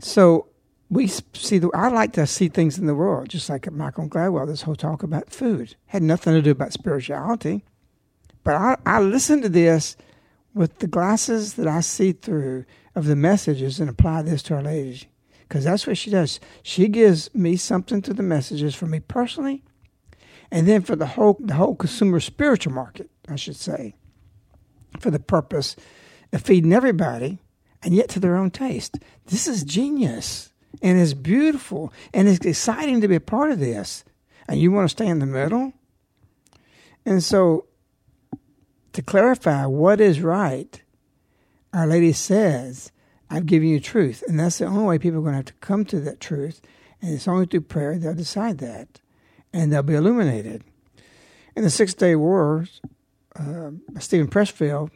[0.00, 0.46] So
[0.90, 4.46] we see the I like to see things in the world, just like Malcolm Gladwell,
[4.46, 5.76] this whole talk about food.
[5.86, 7.64] Had nothing to do about spirituality.
[8.44, 9.96] But I, I listened to this
[10.58, 12.64] with the glasses that I see through
[12.96, 15.08] of the messages and apply this to Our Lady.
[15.42, 16.40] Because that's what she does.
[16.64, 19.62] She gives me something to the messages for me personally,
[20.50, 23.94] and then for the whole the whole consumer spiritual market, I should say,
[24.98, 25.76] for the purpose
[26.32, 27.38] of feeding everybody,
[27.82, 28.98] and yet to their own taste.
[29.26, 30.52] This is genius,
[30.82, 34.04] and it's beautiful, and it's exciting to be a part of this.
[34.48, 35.72] And you want to stay in the middle,
[37.06, 37.66] and so
[38.92, 40.82] to clarify what is right,
[41.72, 42.90] Our Lady says,
[43.30, 44.24] I've given you truth.
[44.26, 46.60] And that's the only way people are going to have to come to that truth.
[47.00, 49.00] And it's only through prayer they'll decide that.
[49.52, 50.64] And they'll be illuminated.
[51.56, 52.66] In the Six Day War,
[53.36, 54.90] uh, Steven Pressfield,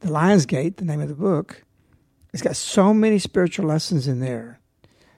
[0.00, 1.64] The Lion's Gate, the name of the book,
[2.32, 4.60] it's got so many spiritual lessons in there.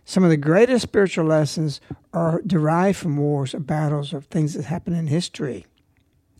[0.04, 1.80] Some of the greatest spiritual lessons
[2.12, 5.66] are derived from wars or battles or things that happen in history.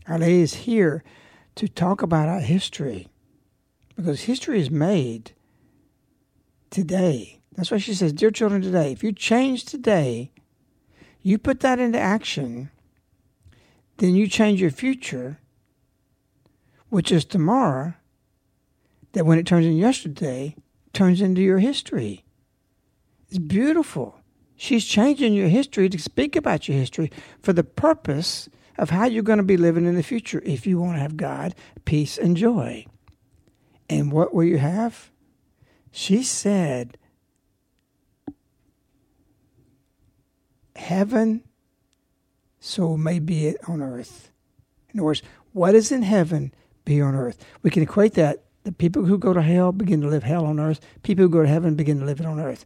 [0.07, 1.03] Our Lady is here
[1.59, 3.09] to talk about our history
[3.95, 5.33] because history is made
[6.69, 7.41] today.
[7.55, 10.31] That's why she says, Dear children, today, if you change today,
[11.21, 12.71] You put that into action,
[13.97, 15.39] then you change your future,
[16.87, 17.93] which is tomorrow,
[19.11, 20.55] that when it turns into yesterday,
[20.93, 22.23] turns into your history.
[23.27, 24.21] It's beautiful.
[24.55, 28.49] She's changing your history to speak about your history for the purpose
[28.79, 31.17] of how you're going to be living in the future if you want to have
[31.17, 31.53] God,
[31.85, 32.85] peace, and joy.
[33.89, 35.11] And what will you have?
[35.91, 36.97] She said,
[40.75, 41.43] Heaven,
[42.59, 44.31] so may be it on earth.
[44.93, 45.21] In other words,
[45.51, 46.53] what is in heaven
[46.89, 47.45] be on earth.
[47.61, 48.43] We can equate that.
[48.63, 50.81] The people who go to hell begin to live hell on earth.
[51.03, 52.65] People who go to heaven begin to live it on earth.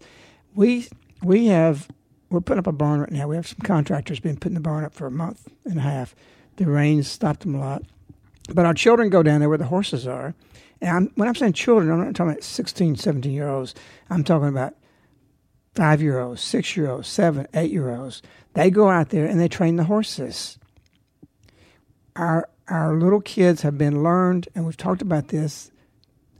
[0.55, 0.87] We
[1.21, 1.89] we have
[2.33, 3.27] we're putting up a barn right now.
[3.27, 6.15] We have some contractors been putting the barn up for a month and a half.
[6.55, 7.83] The rains stopped them a lot.
[8.51, 10.33] But our children go down there where the horses are.
[10.81, 13.75] And I'm, when I'm saying children, I'm not talking about 16, 17 year olds.
[14.09, 14.73] I'm talking about
[15.75, 18.23] five year olds, six year olds, seven, eight year olds.
[18.53, 20.57] They go out there and they train the horses.
[22.15, 25.69] Our our little kids have been learned, and we've talked about this,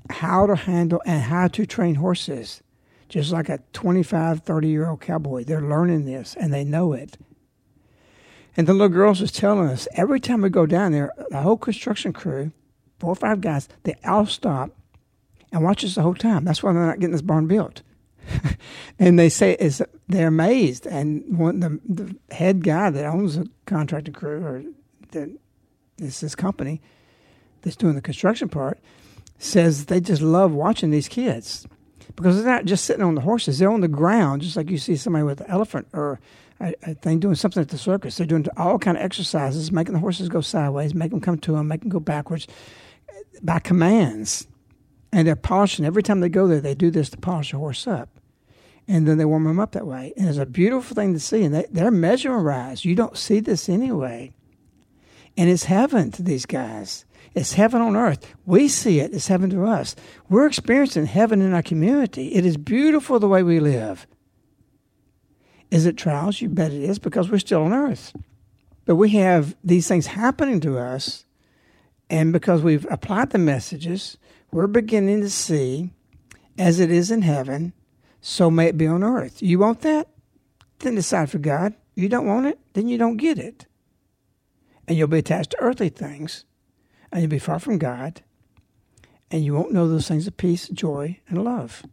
[0.10, 2.64] how to handle and how to train horses.
[3.10, 5.44] Just like a 25, 30 year old cowboy.
[5.44, 7.18] They're learning this and they know it.
[8.56, 11.58] And the little girls was telling us every time we go down there, the whole
[11.58, 12.52] construction crew,
[13.00, 14.72] four or five guys, they all stop
[15.52, 16.46] and watch us the whole time.
[16.46, 17.82] That's why they're not getting this barn built.
[19.00, 20.86] and they say is they're amazed.
[20.86, 24.64] And one the the head guy that owns the contracting crew or
[25.12, 25.38] the
[25.98, 26.82] this this company
[27.62, 28.80] that's doing the construction part
[29.38, 31.68] says they just love watching these kids
[32.16, 34.78] because they're not just sitting on the horses; they're on the ground, just like you
[34.78, 36.20] see somebody with an elephant or
[36.60, 38.18] a, a thing doing something at the circus.
[38.18, 41.54] They're doing all kind of exercises, making the horses go sideways, make them come to
[41.54, 42.48] them, make them go backwards
[43.42, 44.48] by commands.
[45.12, 46.60] And they're polishing every time they go there.
[46.60, 48.10] They do this to polish a horse up,
[48.88, 50.14] and then they warm them up that way.
[50.18, 51.44] And it's a beautiful thing to see.
[51.44, 52.84] And they, they're mesmerized.
[52.84, 54.32] You don't see this anyway.
[55.38, 57.06] And it's heaven to these guys.
[57.36, 58.34] It's heaven on earth.
[58.46, 59.14] We see it.
[59.14, 59.96] It's heaven to us.
[60.30, 62.34] We're experiencing heaven in our community.
[62.34, 64.06] It is beautiful the way we live.
[65.72, 66.42] Is it trials?
[66.42, 68.14] You bet it is because we're still on earth.
[68.86, 71.26] But we have these things happening to us.
[72.10, 74.18] And because we've applied the messages,
[74.52, 75.92] we're beginning to see
[76.60, 77.74] as it is in heaven,
[78.22, 79.42] so may it be on earth.
[79.42, 80.10] You want that?
[80.80, 81.74] Then decide for God.
[81.96, 82.60] You don't want it?
[82.74, 83.66] Then you don't get it
[84.88, 86.46] and you'll be attached to earthly things,
[87.14, 88.22] and you'll be far from God,
[89.32, 91.84] and you won't know those things of peace, joy, and love.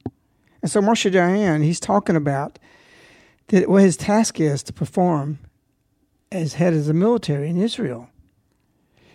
[0.63, 2.59] And so Moshe Dayan, he's talking about
[3.49, 5.39] that what his task is to perform
[6.33, 8.09] as head of the military in Israel.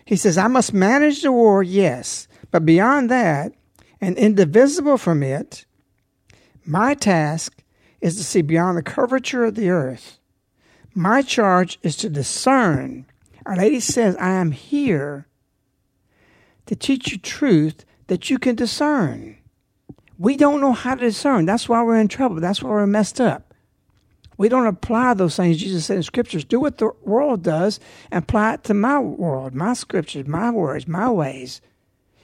[0.04, 3.52] He says, I must manage the war, yes, but beyond that,
[4.00, 5.66] and indivisible from it,
[6.64, 7.62] my task
[8.00, 10.20] is to see beyond the curvature of the earth.
[10.94, 13.06] My charge is to discern
[13.44, 15.28] our Lady says, I am here
[16.66, 19.36] to teach you truth that you can discern.
[20.18, 21.46] We don't know how to discern.
[21.46, 22.36] That's why we're in trouble.
[22.36, 23.54] That's why we're messed up.
[24.38, 26.44] We don't apply those things Jesus said in scriptures.
[26.44, 30.86] Do what the world does and apply it to my world, my scriptures, my words,
[30.86, 31.60] my ways.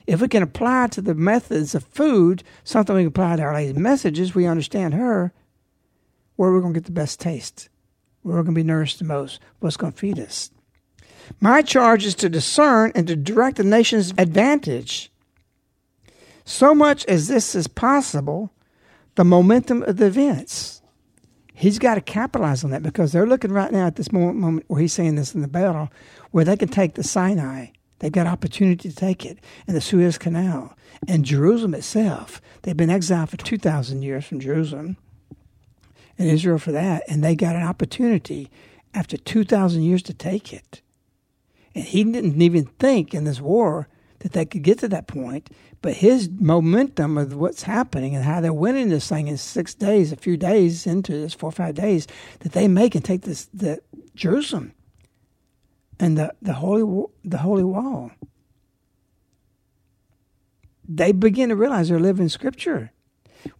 [0.06, 3.54] If we can apply to the methods of food something we can apply to Our
[3.54, 5.32] Lady's messages, we understand her,
[6.36, 7.68] where we're going to get the best taste,
[8.22, 10.50] where we're going to be nourished the most, what's going to feed us.
[11.40, 15.10] My charge is to discern and to direct the nation's advantage.
[16.44, 18.52] So much as this is possible,
[19.14, 20.82] the momentum of the events.
[21.54, 24.80] He's got to capitalize on that because they're looking right now at this moment where
[24.80, 25.90] he's saying this in the battle,
[26.30, 27.66] where they can take the Sinai.
[27.98, 30.76] They've got opportunity to take it, and the Suez Canal,
[31.06, 32.42] and Jerusalem itself.
[32.62, 34.96] They've been exiled for 2,000 years from Jerusalem,
[36.18, 38.50] and Israel for that, and they got an opportunity
[38.92, 40.81] after 2,000 years to take it.
[41.74, 43.88] And he didn't even think in this war
[44.20, 45.50] that they could get to that point.
[45.80, 50.12] But his momentum of what's happening and how they're winning this thing in six days,
[50.12, 52.06] a few days into this, four or five days,
[52.40, 53.80] that they make and take this the
[54.14, 54.72] Jerusalem
[55.98, 58.12] and the, the holy the holy wall.
[60.88, 62.92] They begin to realize they're living Scripture.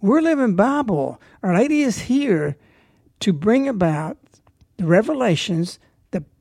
[0.00, 1.20] We're living Bible.
[1.42, 2.56] Our Lady is here
[3.20, 4.18] to bring about
[4.76, 5.78] the revelations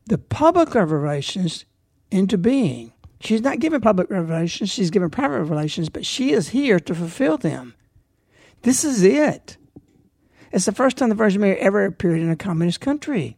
[0.06, 1.66] the public revelations
[2.10, 2.93] into being.
[3.20, 7.38] She's not giving public revelations, she's giving private revelations, but she is here to fulfill
[7.38, 7.76] them.
[8.64, 9.58] This is it.
[10.52, 13.38] It's the first time the Virgin Mary ever appeared in a communist country.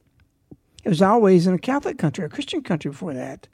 [0.84, 3.48] It was always in a Catholic country, a Christian country before that.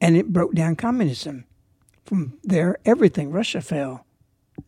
[0.00, 1.44] And it broke down communism.
[2.04, 4.04] From there, everything, Russia fell.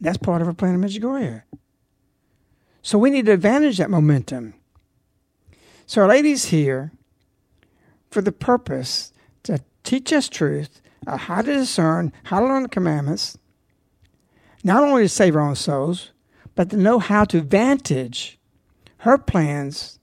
[0.00, 1.42] That's part of her plan of Medjugorje.
[2.82, 4.54] So we need to advantage that momentum.
[5.86, 6.92] So our lady's here
[8.10, 9.12] for the purpose
[9.42, 13.36] to teach us truth, uh, how to discern, how to learn the commandments,
[14.62, 16.12] not only to save our own souls,
[16.54, 18.38] but to know how to vantage
[18.98, 19.98] her plans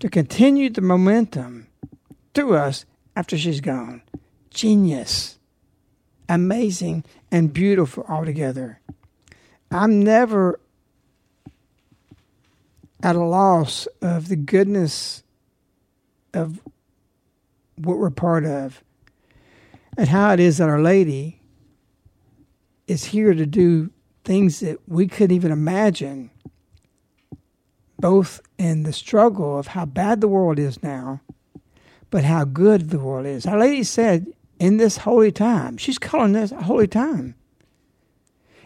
[0.00, 1.68] to continue the momentum
[2.34, 2.84] through us
[3.16, 4.02] after she's gone.
[4.50, 5.38] Genius.
[6.28, 8.80] Amazing and beautiful altogether.
[9.70, 10.60] I'm never
[13.02, 15.22] at a loss of the goodness
[16.34, 16.60] of
[17.76, 18.82] what we're part of
[19.96, 21.40] and how it is that Our Lady
[22.86, 23.90] is here to do
[24.24, 26.30] things that we couldn't even imagine,
[27.98, 31.20] both in the struggle of how bad the world is now,
[32.10, 33.46] but how good the world is.
[33.46, 34.26] Our Lady said,
[34.58, 37.34] in this holy time, she's calling this a holy time.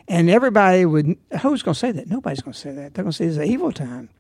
[0.09, 2.09] And everybody would, who's going to say that?
[2.09, 2.95] Nobody's going to say that.
[2.95, 4.11] They're going to say it's an evil time.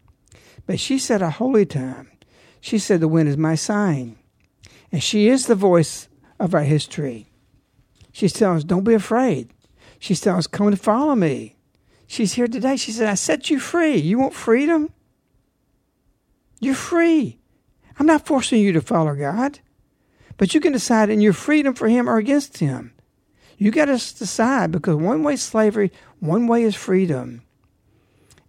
[0.66, 2.10] But she said a holy time.
[2.60, 4.16] She said the wind is my sign.
[4.90, 7.30] And she is the voice of our history.
[8.12, 9.52] She's telling us, don't be afraid.
[9.98, 11.56] She's telling us, come to follow me.
[12.06, 12.76] She's here today.
[12.76, 13.96] She said, I set you free.
[13.96, 14.92] You want freedom?
[16.60, 17.38] You're free.
[17.98, 19.60] I'm not forcing you to follow God,
[20.36, 22.92] but you can decide in your freedom for Him or against Him.
[23.56, 27.42] You got to decide because one way is slavery, one way is freedom.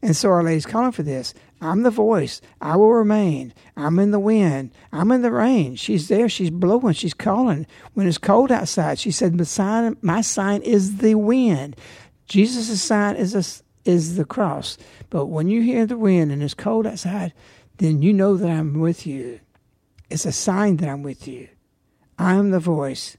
[0.02, 1.34] And so Our Lady's calling for this.
[1.62, 2.42] I'm the voice.
[2.62, 3.54] I will remain.
[3.78, 4.72] I'm in the wind.
[4.92, 5.76] I'm in the rain.
[5.76, 6.28] She's there.
[6.28, 6.94] She's blowing.
[6.94, 7.66] She's calling.
[7.94, 11.76] When it's cold outside, she said, "My sign, my sign is the wind.
[12.28, 14.78] Jesus' sign is a, is the cross.
[15.10, 17.34] But when you hear the wind and it's cold outside,
[17.78, 19.40] then you know that I'm with you.
[20.10, 21.50] It's a sign that I'm with you.
[22.18, 23.18] I am the voice.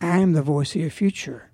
[0.00, 1.50] I am the voice of your future.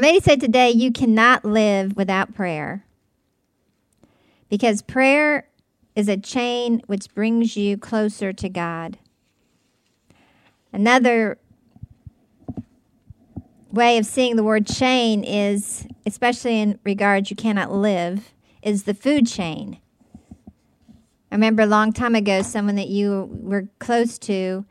[0.00, 2.86] Our Lady said today, you cannot live without prayer.
[4.48, 5.46] Because prayer
[5.94, 8.96] is a chain which brings you closer to God.
[10.72, 11.36] Another
[13.70, 18.32] way of seeing the word chain is, especially in regards you cannot live,
[18.62, 19.80] is the food chain.
[21.30, 24.64] I remember a long time ago, someone that you were close to,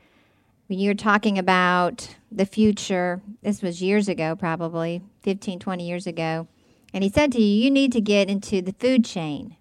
[0.66, 3.22] when you were talking about the future.
[3.42, 6.48] This was years ago, probably 15, 20 years ago.
[6.94, 9.56] And he said to you, you need to get into the food chain.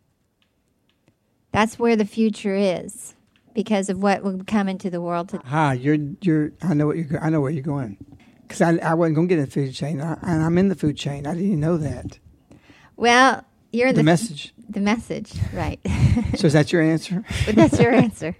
[1.53, 3.15] That's where the future is
[3.55, 5.31] because of what will come into the world.
[5.31, 6.53] To- Hi, you're you're.
[6.63, 7.23] I know what you're.
[7.23, 7.97] I know where you're going.
[8.43, 10.69] Because I, I wasn't going to get in the food chain, I, and I'm in
[10.69, 11.27] the food chain.
[11.27, 12.19] I didn't even know that.
[12.97, 14.55] well, you're in The the, message.
[14.71, 15.79] The message, right.
[16.37, 17.23] So is that your answer?
[17.45, 18.35] but that's your answer.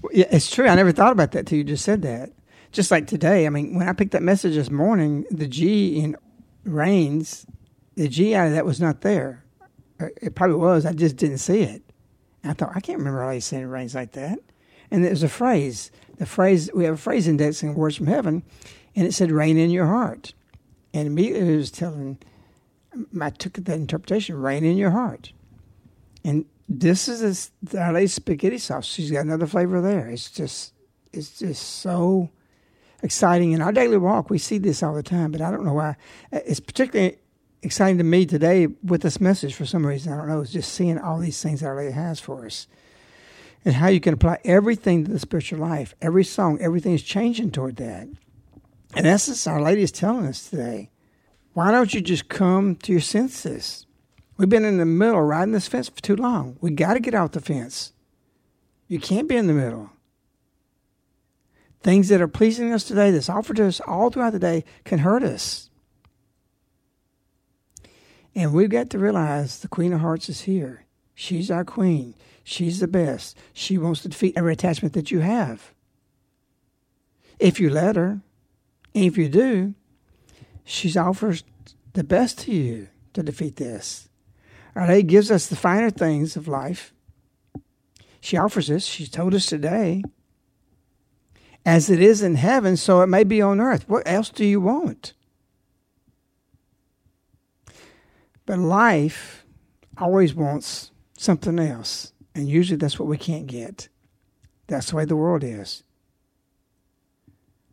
[0.00, 0.66] Well, Yeah, it's true.
[0.66, 2.30] I never thought about that till you just said that.
[2.76, 6.14] Just like today, I mean, when I picked that message this morning, the G in
[6.62, 7.46] rains,
[7.94, 9.46] the G out of that was not there.
[9.98, 10.84] Uh, It probably was.
[10.84, 11.82] I just didn't see it.
[12.42, 14.40] And I thought, I can't remember always saying it rains like that.
[14.90, 15.90] And it was a phrase.
[16.18, 18.42] The phrase, we have a phrase index in Words from Heaven,
[18.94, 20.34] and it said, rain in your heart.
[20.92, 22.18] And immediately it was telling,
[23.18, 25.32] I took that interpretation, rain in your heart.
[26.22, 28.84] And this is this, Our Lady's spaghetti sauce.
[28.84, 30.08] She's got another flavor there.
[30.08, 30.74] It's just,
[31.14, 32.28] it's just so
[33.02, 33.52] exciting.
[33.52, 35.96] In our daily walk, we see this all the time, but I don't know why.
[36.32, 37.18] Uh, It's particularly
[37.62, 40.12] exciting to me today with this message for some reason.
[40.12, 40.40] I don't know.
[40.40, 42.66] It's just seeing all these things that Our Lady has for us
[43.64, 45.94] and how you can apply everything to the spiritual life.
[46.00, 48.08] Every song, everything is changing toward that.
[48.94, 50.90] In essence, Our Lady is telling us today
[51.56, 53.86] why don't you just come to your senses?
[54.36, 56.58] We've been in the middle riding this fence for too long.
[56.60, 57.94] We got to get off the fence.
[58.88, 59.90] You can't be in the middle.
[61.86, 64.98] Things that are pleasing us today, that's offered to us all throughout the day, can
[64.98, 65.70] hurt us.
[68.34, 70.84] And we've got to realize the Queen of Hearts is here.
[71.14, 72.16] She's our queen.
[72.42, 73.38] She's the best.
[73.52, 75.74] She wants to defeat every attachment that you have.
[77.38, 78.20] If you let her,
[78.92, 79.74] and if you do,
[80.64, 81.44] she offers
[81.92, 84.08] the best to you to defeat this.
[84.74, 86.92] Our Lady gives us the finer things of life.
[88.20, 90.02] She offers us, she told us today,
[91.66, 93.88] as it is in heaven, so it may be on earth.
[93.88, 95.14] What else do you want?
[98.46, 99.44] But life
[99.98, 102.12] always wants something else.
[102.36, 103.88] And usually that's what we can't get.
[104.68, 105.82] That's the way the world is.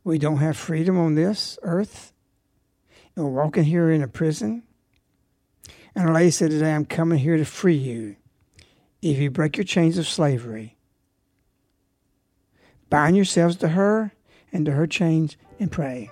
[0.03, 2.13] We don't have freedom on this earth.
[3.15, 4.63] And we're walking here in a prison.
[5.93, 8.15] And Our Lady said today, I'm coming here to free you.
[9.03, 10.72] If you break your chains of slavery,
[12.93, 14.11] bind yourselves to her
[14.51, 16.11] and to her chains and pray.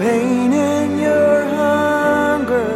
[0.00, 2.72] Pain and your hunger,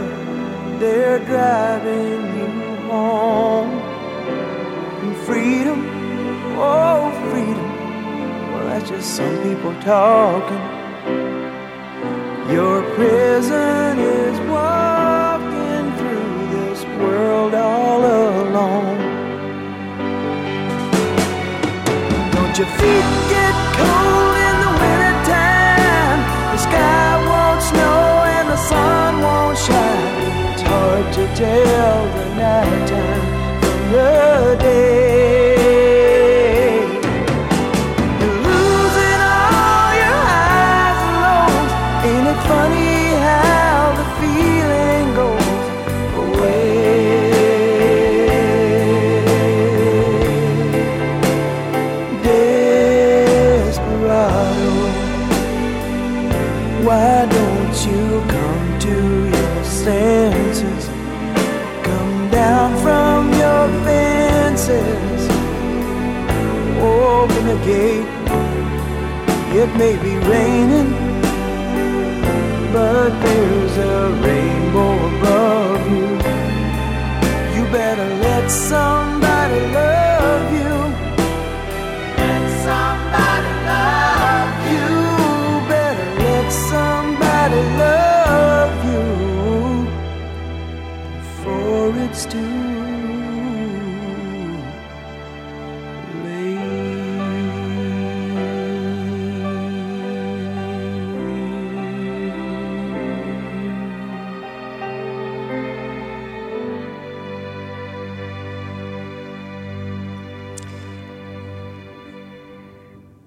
[0.79, 2.49] they're driving you
[2.91, 3.71] home.
[5.05, 5.81] And freedom,
[6.59, 7.71] oh, freedom.
[8.53, 10.65] Well, that's just some people talking.
[12.53, 18.99] Your prison is walking through this world all alone.
[22.35, 24.34] Don't your feet get cold
[31.13, 35.14] to tell the night time from the day.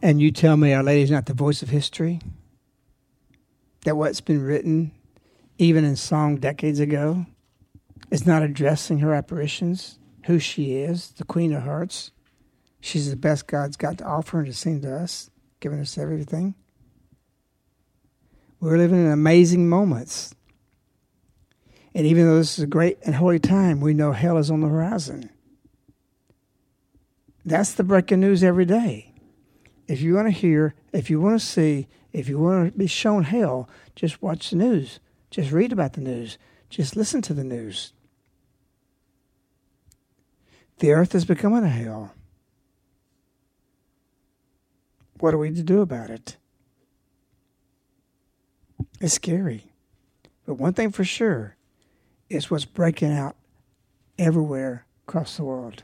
[0.02, 2.20] And you tell me Our Lady's not the voice of history?
[3.84, 4.92] That what's been written,
[5.58, 7.26] even in song decades ago,
[8.12, 12.12] is not addressing her apparitions, who she is, the Queen of Hearts.
[12.80, 16.54] She's the best God's got to offer and to sing to us, giving us everything.
[18.60, 20.34] We're living in amazing moments.
[21.96, 24.62] And even though this is a great and holy time, we know hell is on
[24.62, 25.32] the horizon.
[27.44, 29.07] That's the breaking news every day
[29.88, 32.88] if you want to hear, if you want to see, if you want to be
[32.88, 35.00] shown hell, just watch the news.
[35.30, 36.38] Just read about the news.
[36.70, 37.94] Just listen to the news.
[40.80, 42.14] The earth is becoming a hell.
[45.20, 46.38] What are we to do about it?
[49.00, 49.66] It's scary.
[50.46, 51.56] But one thing for sure
[52.30, 53.36] is what's breaking out
[54.20, 55.84] everywhere across the world.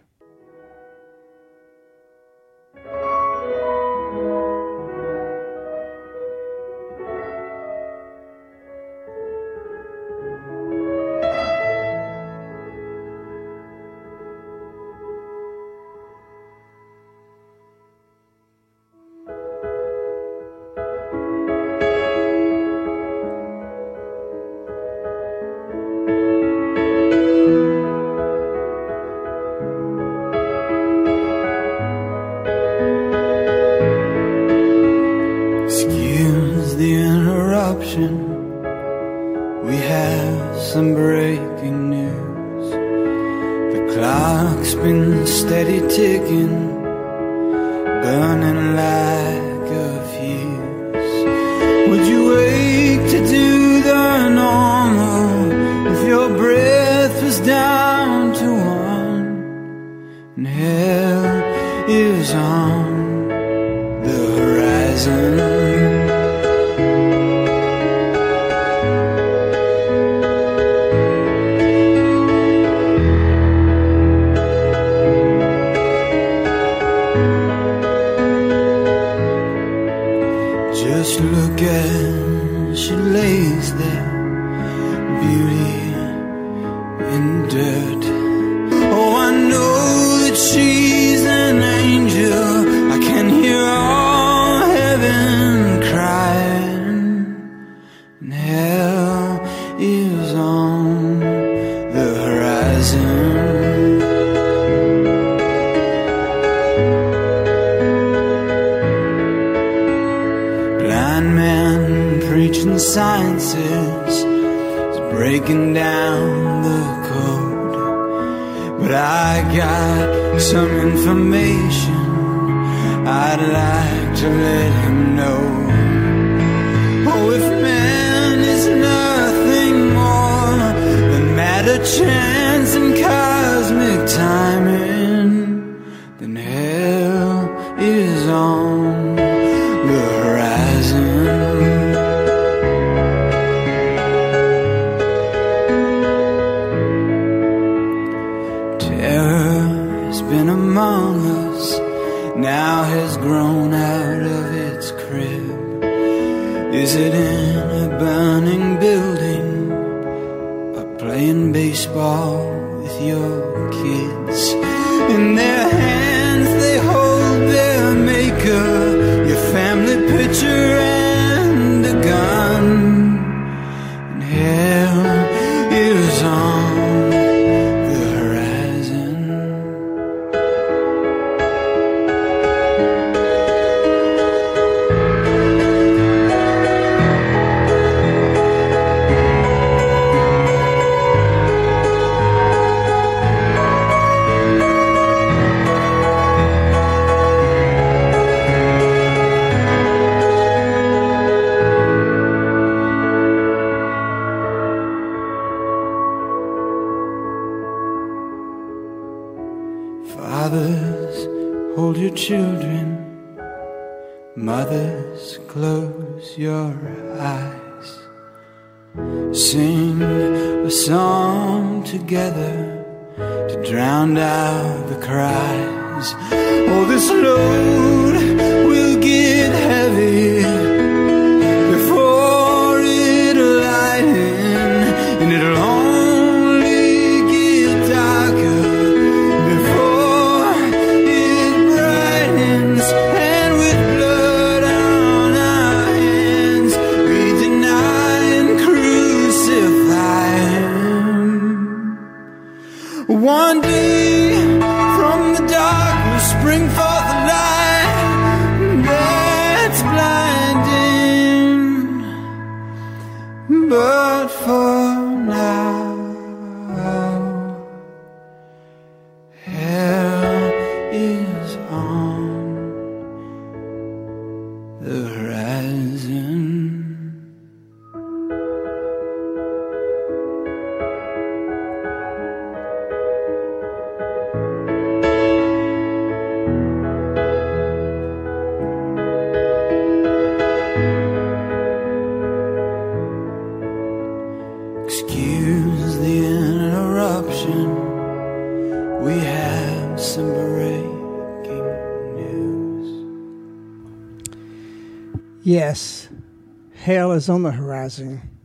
[307.13, 308.39] Is on the horizon.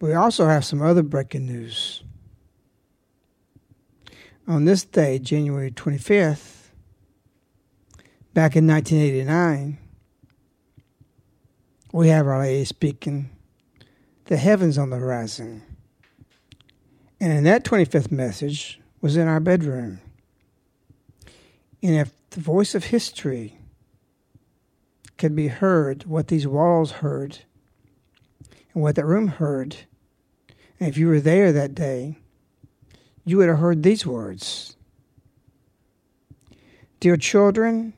[0.00, 2.02] We also have some other breaking news.
[4.48, 6.70] On this day, January 25th,
[8.32, 9.78] back in 1989,
[11.92, 13.30] we have Our Lady speaking,
[14.24, 15.62] The Heavens on the Horizon.
[17.20, 20.00] And in that 25th message was in our bedroom.
[21.82, 23.59] And if the voice of history
[25.20, 27.40] could be heard, what these walls heard,
[28.72, 29.76] and what that room heard.
[30.80, 32.16] And if you were there that day,
[33.26, 34.76] you would have heard these words
[37.00, 37.92] Dear children,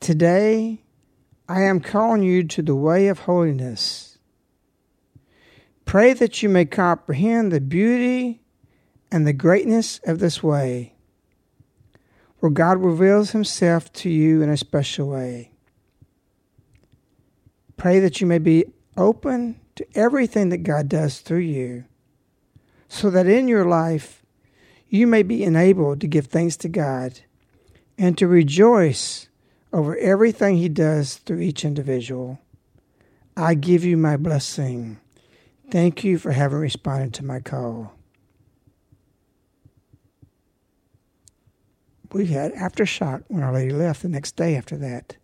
[0.00, 0.82] today
[1.48, 4.18] I am calling you to the way of holiness.
[5.84, 8.42] Pray that you may comprehend the beauty
[9.12, 10.94] and the greatness of this way,
[12.40, 15.52] where God reveals himself to you in a special way.
[17.78, 18.66] Pray that you may be
[18.96, 21.84] open to everything that God does through you,
[22.88, 24.24] so that in your life
[24.88, 27.20] you may be enabled to give thanks to God
[27.96, 29.28] and to rejoice
[29.72, 32.40] over everything He does through each individual.
[33.36, 34.98] I give you my blessing.
[35.70, 37.92] Thank you for having responded to my call.
[42.10, 45.17] We had aftershock when Our Lady left the next day after that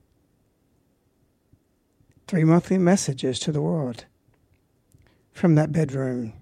[2.27, 4.07] three monthly messages to the world
[5.33, 6.33] from that bedroom.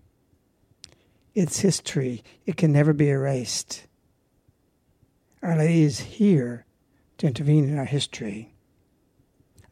[1.35, 3.87] It's history, it can never be erased.
[5.43, 6.67] Our Lady is here
[7.19, 8.55] to intervene in our history.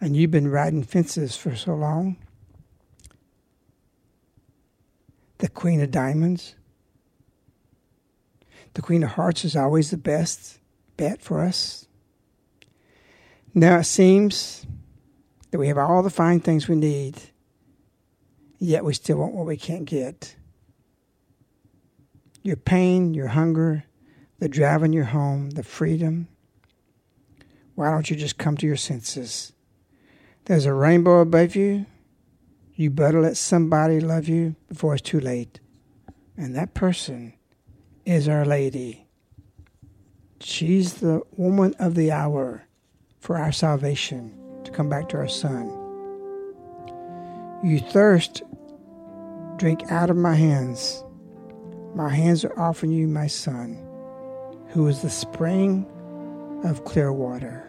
[0.01, 2.17] And you've been riding fences for so long.
[5.39, 6.55] The Queen of Diamonds.
[8.75, 10.59] The Queen of Hearts is always the best
[10.97, 11.87] bet for us.
[13.53, 14.67] Now it seems
[15.51, 17.21] that we have all the fine things we need,
[18.59, 20.37] yet we still want what we can't get.
[22.43, 23.85] Your pain, your hunger,
[24.39, 26.29] the drive in your home, the freedom.
[27.75, 29.53] Why don't you just come to your senses?
[30.45, 31.87] There's a rainbow above you.
[32.75, 35.61] You better let somebody love you before it's too late.
[36.37, 37.35] And that person
[38.07, 39.07] is Our Lady.
[40.41, 42.63] She's the woman of the hour
[43.19, 44.40] for our salvation
[44.71, 45.69] to come back to our Son.
[47.63, 48.43] You thirst,
[49.57, 51.05] drink out of my hands,
[51.95, 53.77] My hands are offering you my son,
[54.69, 55.85] who is the spring
[56.65, 57.69] of clear water.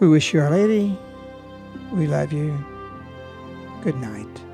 [0.00, 0.98] We wish you, Our Lady,
[1.92, 2.62] we love you.
[3.82, 4.53] Good night.